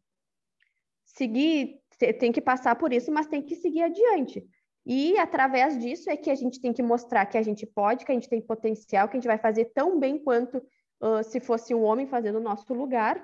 [1.05, 1.80] Seguir
[2.13, 4.45] tem que passar por isso, mas tem que seguir adiante.
[4.85, 8.11] E através disso é que a gente tem que mostrar que a gente pode, que
[8.11, 11.73] a gente tem potencial, que a gente vai fazer tão bem quanto uh, se fosse
[11.73, 13.23] um homem fazendo o nosso lugar.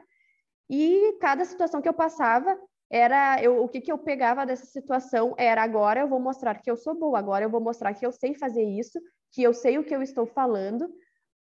[0.70, 2.56] E cada situação que eu passava
[2.90, 6.70] era eu, o que, que eu pegava dessa situação era agora eu vou mostrar que
[6.70, 9.00] eu sou boa, agora eu vou mostrar que eu sei fazer isso,
[9.32, 10.88] que eu sei o que eu estou falando,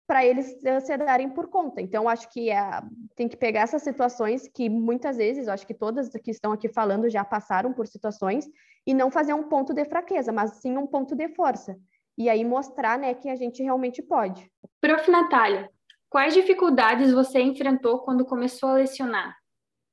[0.09, 1.79] para eles se darem por conta.
[1.79, 2.81] Então, acho que é,
[3.15, 7.07] tem que pegar essas situações que muitas vezes, acho que todas que estão aqui falando
[7.07, 8.49] já passaram por situações,
[8.87, 11.77] e não fazer um ponto de fraqueza, mas sim um ponto de força.
[12.17, 14.51] E aí mostrar né, que a gente realmente pode.
[14.81, 15.11] Prof.
[15.11, 15.69] Natália,
[16.09, 19.37] quais dificuldades você enfrentou quando começou a lecionar?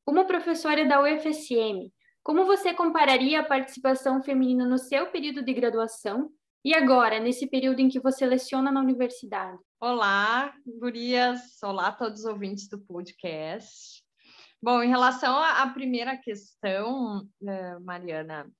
[0.02, 1.92] Como professora da UFSM,
[2.22, 6.30] como você compararia a participação feminina no seu período de graduação
[6.66, 9.56] e agora, nesse período em que você leciona na universidade?
[9.78, 11.62] Olá, gurias.
[11.62, 14.02] Olá, todos os ouvintes do podcast.
[14.60, 18.50] Bom, em relação à primeira questão, eh, Mariana,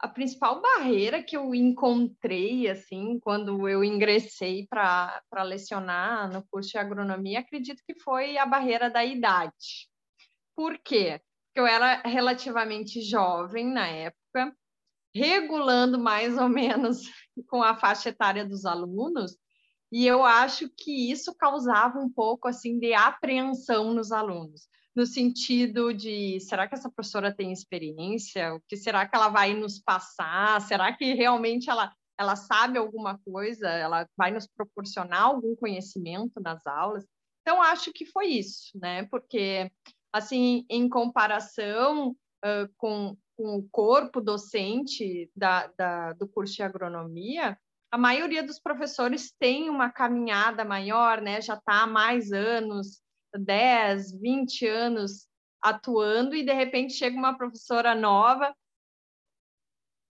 [0.00, 6.78] a principal barreira que eu encontrei, assim, quando eu ingressei para lecionar no curso de
[6.78, 9.88] agronomia, acredito que foi a barreira da idade.
[10.56, 11.20] Por quê?
[11.46, 14.52] Porque eu era relativamente jovem na época,
[15.18, 17.02] regulando mais ou menos
[17.48, 19.36] com a faixa etária dos alunos,
[19.90, 25.94] e eu acho que isso causava um pouco assim de apreensão nos alunos, no sentido
[25.94, 28.54] de será que essa professora tem experiência?
[28.54, 30.60] O que será que ela vai nos passar?
[30.60, 33.68] Será que realmente ela ela sabe alguma coisa?
[33.68, 37.06] Ela vai nos proporcionar algum conhecimento nas aulas?
[37.42, 39.04] Então acho que foi isso, né?
[39.04, 39.70] Porque
[40.12, 42.10] assim, em comparação
[42.44, 47.56] uh, com com o corpo docente da, da, do curso de agronomia,
[47.88, 51.40] a maioria dos professores tem uma caminhada maior, né?
[51.40, 53.00] Já está há mais anos,
[53.32, 55.28] 10, 20 anos
[55.62, 58.52] atuando, e de repente chega uma professora nova,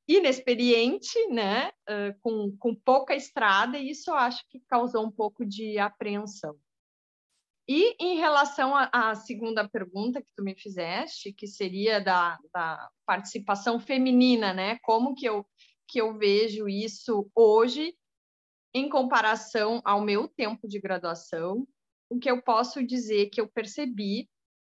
[0.09, 1.68] inexperiente, né?
[1.87, 6.59] Uh, com, com pouca estrada, e isso eu acho que causou um pouco de apreensão.
[7.69, 13.79] E em relação à segunda pergunta que tu me fizeste, que seria da, da, participação
[13.79, 14.79] feminina, né?
[14.83, 15.47] Como que eu,
[15.87, 17.95] que eu vejo isso hoje
[18.73, 21.69] em comparação ao meu tempo de graduação?
[22.09, 24.31] O que eu posso dizer que eu percebi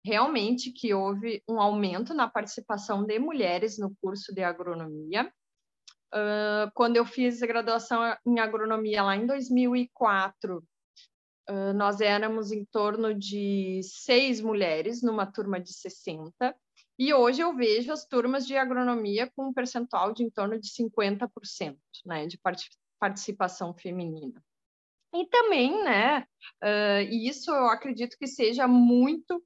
[0.05, 5.31] realmente que houve um aumento na participação de mulheres no curso de agronomia.
[6.13, 10.61] Uh, quando eu fiz a graduação em agronomia lá em 2004,
[11.75, 16.55] nós éramos em torno de seis mulheres numa turma de 60,
[16.99, 20.69] e hoje eu vejo as turmas de agronomia com um percentual de em torno de
[20.69, 21.75] 50%
[22.05, 22.39] né, de
[22.99, 24.39] participação feminina.
[25.13, 26.19] E também, né,
[26.63, 29.43] uh, isso eu acredito que seja muito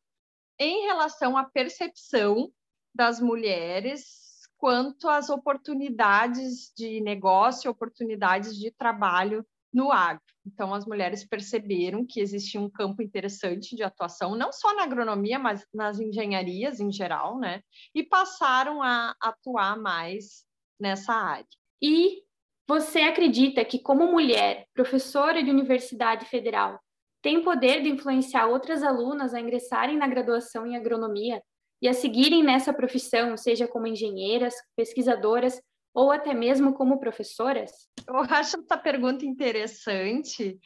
[0.60, 2.52] em relação à percepção
[2.94, 10.24] das mulheres quanto às oportunidades de negócio, oportunidades de trabalho no agro.
[10.48, 15.38] Então, as mulheres perceberam que existia um campo interessante de atuação, não só na agronomia,
[15.38, 17.62] mas nas engenharias em geral, né?
[17.94, 20.46] E passaram a atuar mais
[20.80, 21.46] nessa área.
[21.82, 22.24] E
[22.66, 26.80] você acredita que, como mulher, professora de universidade federal,
[27.22, 31.42] tem poder de influenciar outras alunas a ingressarem na graduação em agronomia
[31.82, 35.60] e a seguirem nessa profissão, seja como engenheiras, pesquisadoras
[35.96, 37.72] ou até mesmo como professoras?
[38.08, 40.60] Eu acho essa pergunta interessante,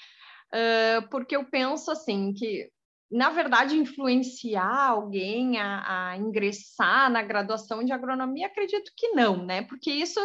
[0.54, 2.70] uh, porque eu penso assim que
[3.12, 9.64] na verdade, influenciar alguém a, a, ingressar na graduação de agronomia, acredito que não, né?
[9.64, 10.20] Porque isso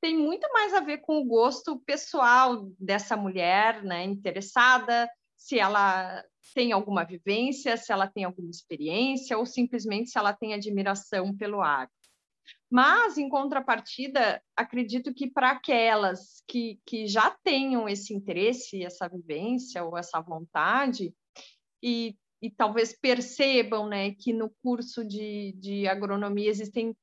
[0.00, 4.02] tem muito mais a ver com o gosto pessoal dessa mulher, né?
[4.02, 6.24] Interessada, se ela
[6.54, 11.62] tem alguma vivência, se ela tem alguma experiência, ou simplesmente se ela tem admiração pelo
[11.62, 11.94] agro.
[12.74, 19.84] Mas, em contrapartida, acredito que para aquelas que, que já tenham esse interesse, essa vivência
[19.84, 21.14] ou essa vontade,
[21.80, 26.96] e, e talvez percebam né, que no curso de, de agronomia existem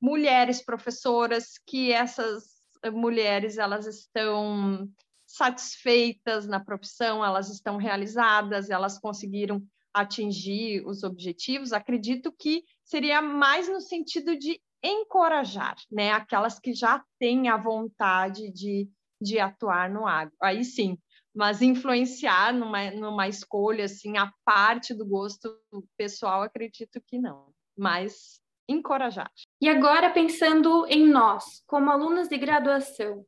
[0.00, 2.46] mulheres professoras, que essas
[2.92, 4.90] mulheres elas estão
[5.24, 13.68] satisfeitas na profissão, elas estão realizadas, elas conseguiram atingir os objetivos, acredito que seria mais
[13.68, 16.12] no sentido de encorajar, né?
[16.12, 18.88] Aquelas que já têm a vontade de,
[19.20, 20.34] de atuar no agro.
[20.42, 20.98] Aí sim,
[21.34, 25.58] mas influenciar numa, numa escolha, assim, a parte do gosto
[25.96, 27.52] pessoal, acredito que não.
[27.76, 29.30] Mas encorajar.
[29.60, 33.24] E agora, pensando em nós, como alunas de graduação,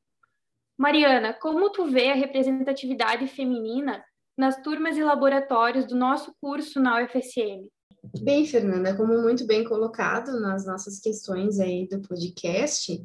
[0.79, 4.05] Mariana, como tu vê a representatividade feminina
[4.37, 7.67] nas turmas e laboratórios do nosso curso na UFSM?
[8.15, 13.05] Bem, Fernanda, como muito bem colocado nas nossas questões aí do podcast,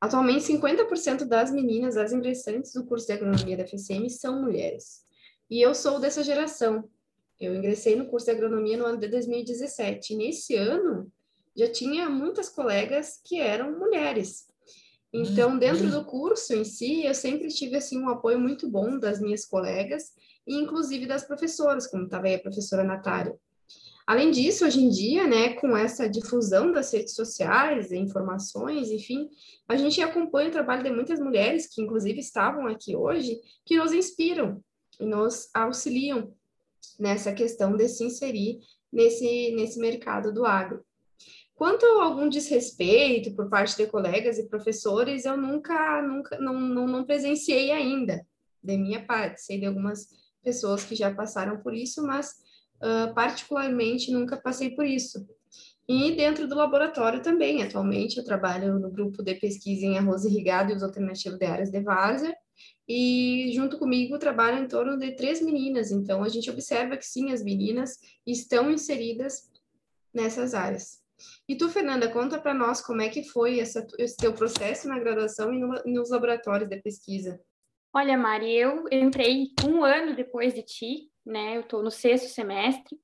[0.00, 5.02] atualmente 50% das meninas, das ingressantes do curso de agronomia da FSM são mulheres.
[5.50, 6.88] E eu sou dessa geração.
[7.40, 10.12] Eu ingressei no curso de agronomia no ano de 2017.
[10.12, 11.10] E nesse ano
[11.56, 14.46] já tinha muitas colegas que eram mulheres.
[15.12, 19.20] Então, dentro do curso em si, eu sempre tive assim um apoio muito bom das
[19.20, 20.12] minhas colegas
[20.46, 23.38] e inclusive das professoras, como estava aí a professora Natália.
[24.06, 29.28] Além disso, hoje em dia, né, com essa difusão das redes sociais, informações, enfim,
[29.68, 33.92] a gente acompanha o trabalho de muitas mulheres que, inclusive, estavam aqui hoje, que nos
[33.92, 34.62] inspiram
[34.98, 36.32] e nos auxiliam
[36.98, 38.60] nessa questão de se inserir
[38.92, 40.84] nesse, nesse mercado do agro.
[41.54, 46.86] Quanto a algum desrespeito por parte de colegas e professores, eu nunca, nunca, não, não,
[46.88, 48.26] não presenciei ainda,
[48.60, 49.42] de minha parte.
[49.42, 50.08] Sei de algumas
[50.42, 52.34] pessoas que já passaram por isso, mas
[52.82, 55.26] uh, particularmente nunca passei por isso.
[55.88, 60.72] E dentro do laboratório também, atualmente eu trabalho no grupo de pesquisa em arroz irrigado
[60.72, 62.34] e os alternativos de áreas de várzea,
[62.88, 67.32] e junto comigo trabalham em torno de três meninas, então a gente observa que sim,
[67.32, 69.50] as meninas estão inseridas
[70.14, 71.00] nessas áreas.
[71.48, 74.98] E tu, Fernanda, conta para nós como é que foi essa, esse teu processo na
[74.98, 77.40] graduação e no, nos laboratórios de pesquisa.
[77.94, 81.56] Olha, Mari, eu entrei um ano depois de ti, né?
[81.56, 82.98] Eu estou no sexto semestre.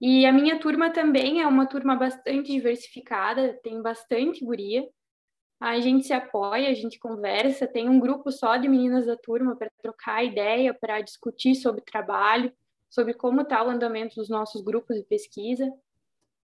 [0.00, 4.86] E a minha turma também é uma turma bastante diversificada, tem bastante guria.
[5.60, 9.56] A gente se apoia, a gente conversa, tem um grupo só de meninas da turma
[9.56, 12.52] para trocar ideia, para discutir sobre trabalho,
[12.90, 15.72] sobre como está o andamento dos nossos grupos de pesquisa.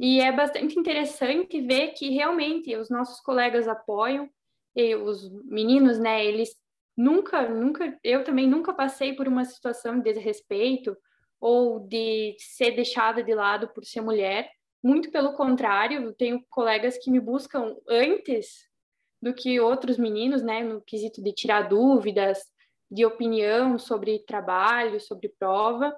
[0.01, 4.31] E é bastante interessante ver que realmente os nossos colegas apoiam,
[5.05, 6.57] os meninos, né, eles
[6.97, 10.97] nunca, nunca, eu também nunca passei por uma situação de desrespeito
[11.41, 14.51] ou de ser deixada de lado por ser mulher.
[14.83, 18.69] Muito pelo contrário, eu tenho colegas que me buscam antes
[19.21, 22.41] do que outros meninos, né, no quesito de tirar dúvidas,
[22.91, 25.97] de opinião sobre trabalho, sobre prova.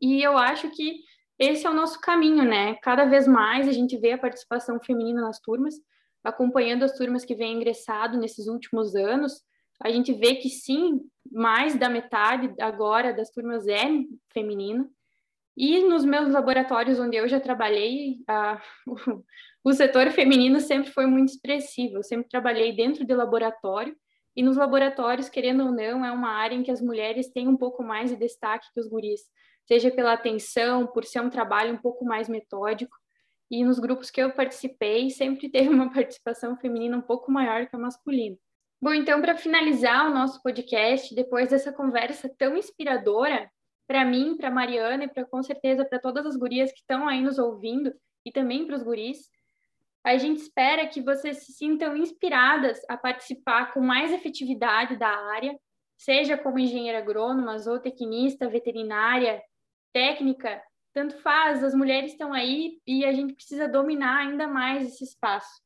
[0.00, 1.00] E eu acho que
[1.38, 2.74] esse é o nosso caminho, né?
[2.82, 5.74] Cada vez mais a gente vê a participação feminina nas turmas,
[6.22, 9.42] acompanhando as turmas que vêm ingressado nesses últimos anos,
[9.82, 11.00] a gente vê que sim,
[11.30, 13.84] mais da metade agora das turmas é
[14.32, 14.88] feminina.
[15.56, 18.94] E nos meus laboratórios onde eu já trabalhei, a, o,
[19.70, 21.96] o setor feminino sempre foi muito expressivo.
[21.98, 23.96] Eu sempre trabalhei dentro de laboratório
[24.36, 27.56] e nos laboratórios, querendo ou não, é uma área em que as mulheres têm um
[27.56, 29.20] pouco mais de destaque que os guris,
[29.64, 32.96] seja pela atenção, por ser um trabalho um pouco mais metódico.
[33.50, 37.76] E nos grupos que eu participei, sempre teve uma participação feminina um pouco maior que
[37.76, 38.36] a masculina.
[38.84, 43.50] Bom, então, para finalizar o nosso podcast, depois dessa conversa tão inspiradora,
[43.86, 47.22] para mim, para Mariana e para com certeza para todas as gurias que estão aí
[47.22, 47.94] nos ouvindo
[48.26, 49.30] e também para os guris,
[50.04, 55.58] a gente espera que vocês se sintam inspiradas a participar com mais efetividade da área,
[55.96, 59.42] seja como engenheira agrônoma, zootecnista, veterinária,
[59.94, 60.62] técnica,
[60.92, 65.63] tanto faz, as mulheres estão aí e a gente precisa dominar ainda mais esse espaço.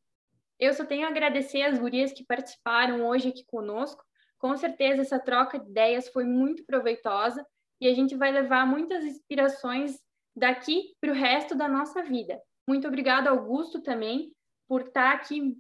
[0.59, 4.03] Eu só tenho a agradecer as gurias que participaram hoje aqui conosco.
[4.39, 7.47] Com certeza essa troca de ideias foi muito proveitosa
[7.81, 9.99] e a gente vai levar muitas inspirações
[10.37, 12.41] daqui para o resto da nossa vida.
[12.67, 14.33] Muito obrigada, Augusto, também,
[14.69, 15.57] por estar aqui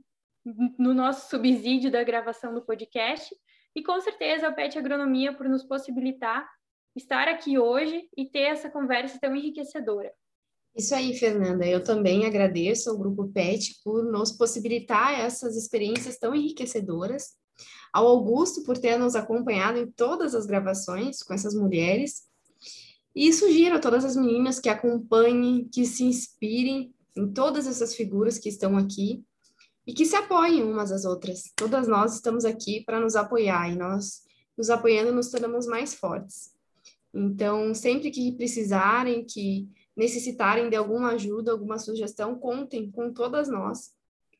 [0.78, 3.34] no nosso subsídio da gravação do podcast.
[3.74, 6.48] E com certeza a PET Agronomia por nos possibilitar
[6.96, 10.12] estar aqui hoje e ter essa conversa tão enriquecedora.
[10.78, 11.66] Isso aí, Fernanda.
[11.66, 17.36] Eu também agradeço ao Grupo PET por nos possibilitar essas experiências tão enriquecedoras,
[17.92, 22.28] ao Augusto por ter nos acompanhado em todas as gravações com essas mulheres,
[23.12, 28.38] e sugiro a todas as meninas que acompanhem, que se inspirem em todas essas figuras
[28.38, 29.24] que estão aqui
[29.84, 31.50] e que se apoiem umas às outras.
[31.56, 34.22] Todas nós estamos aqui para nos apoiar e nós,
[34.56, 36.52] nos apoiando, nos tornamos mais fortes.
[37.12, 39.66] Então, sempre que precisarem, que
[39.98, 43.92] necessitarem de alguma ajuda, alguma sugestão, contem com todas nós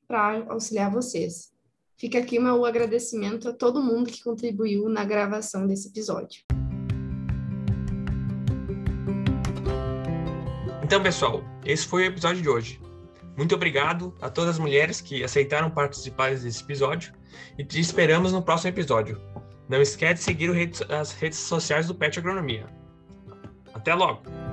[0.07, 1.53] para auxiliar vocês.
[1.97, 6.45] Fica aqui o meu agradecimento a todo mundo que contribuiu na gravação desse episódio.
[10.85, 12.81] Então, pessoal, esse foi o episódio de hoje.
[13.37, 17.13] Muito obrigado a todas as mulheres que aceitaram participar desse episódio
[17.59, 19.21] e te esperamos no próximo episódio.
[19.69, 22.67] Não esquece de seguir as redes sociais do Pet Agronomia.
[23.75, 24.48] Até logo!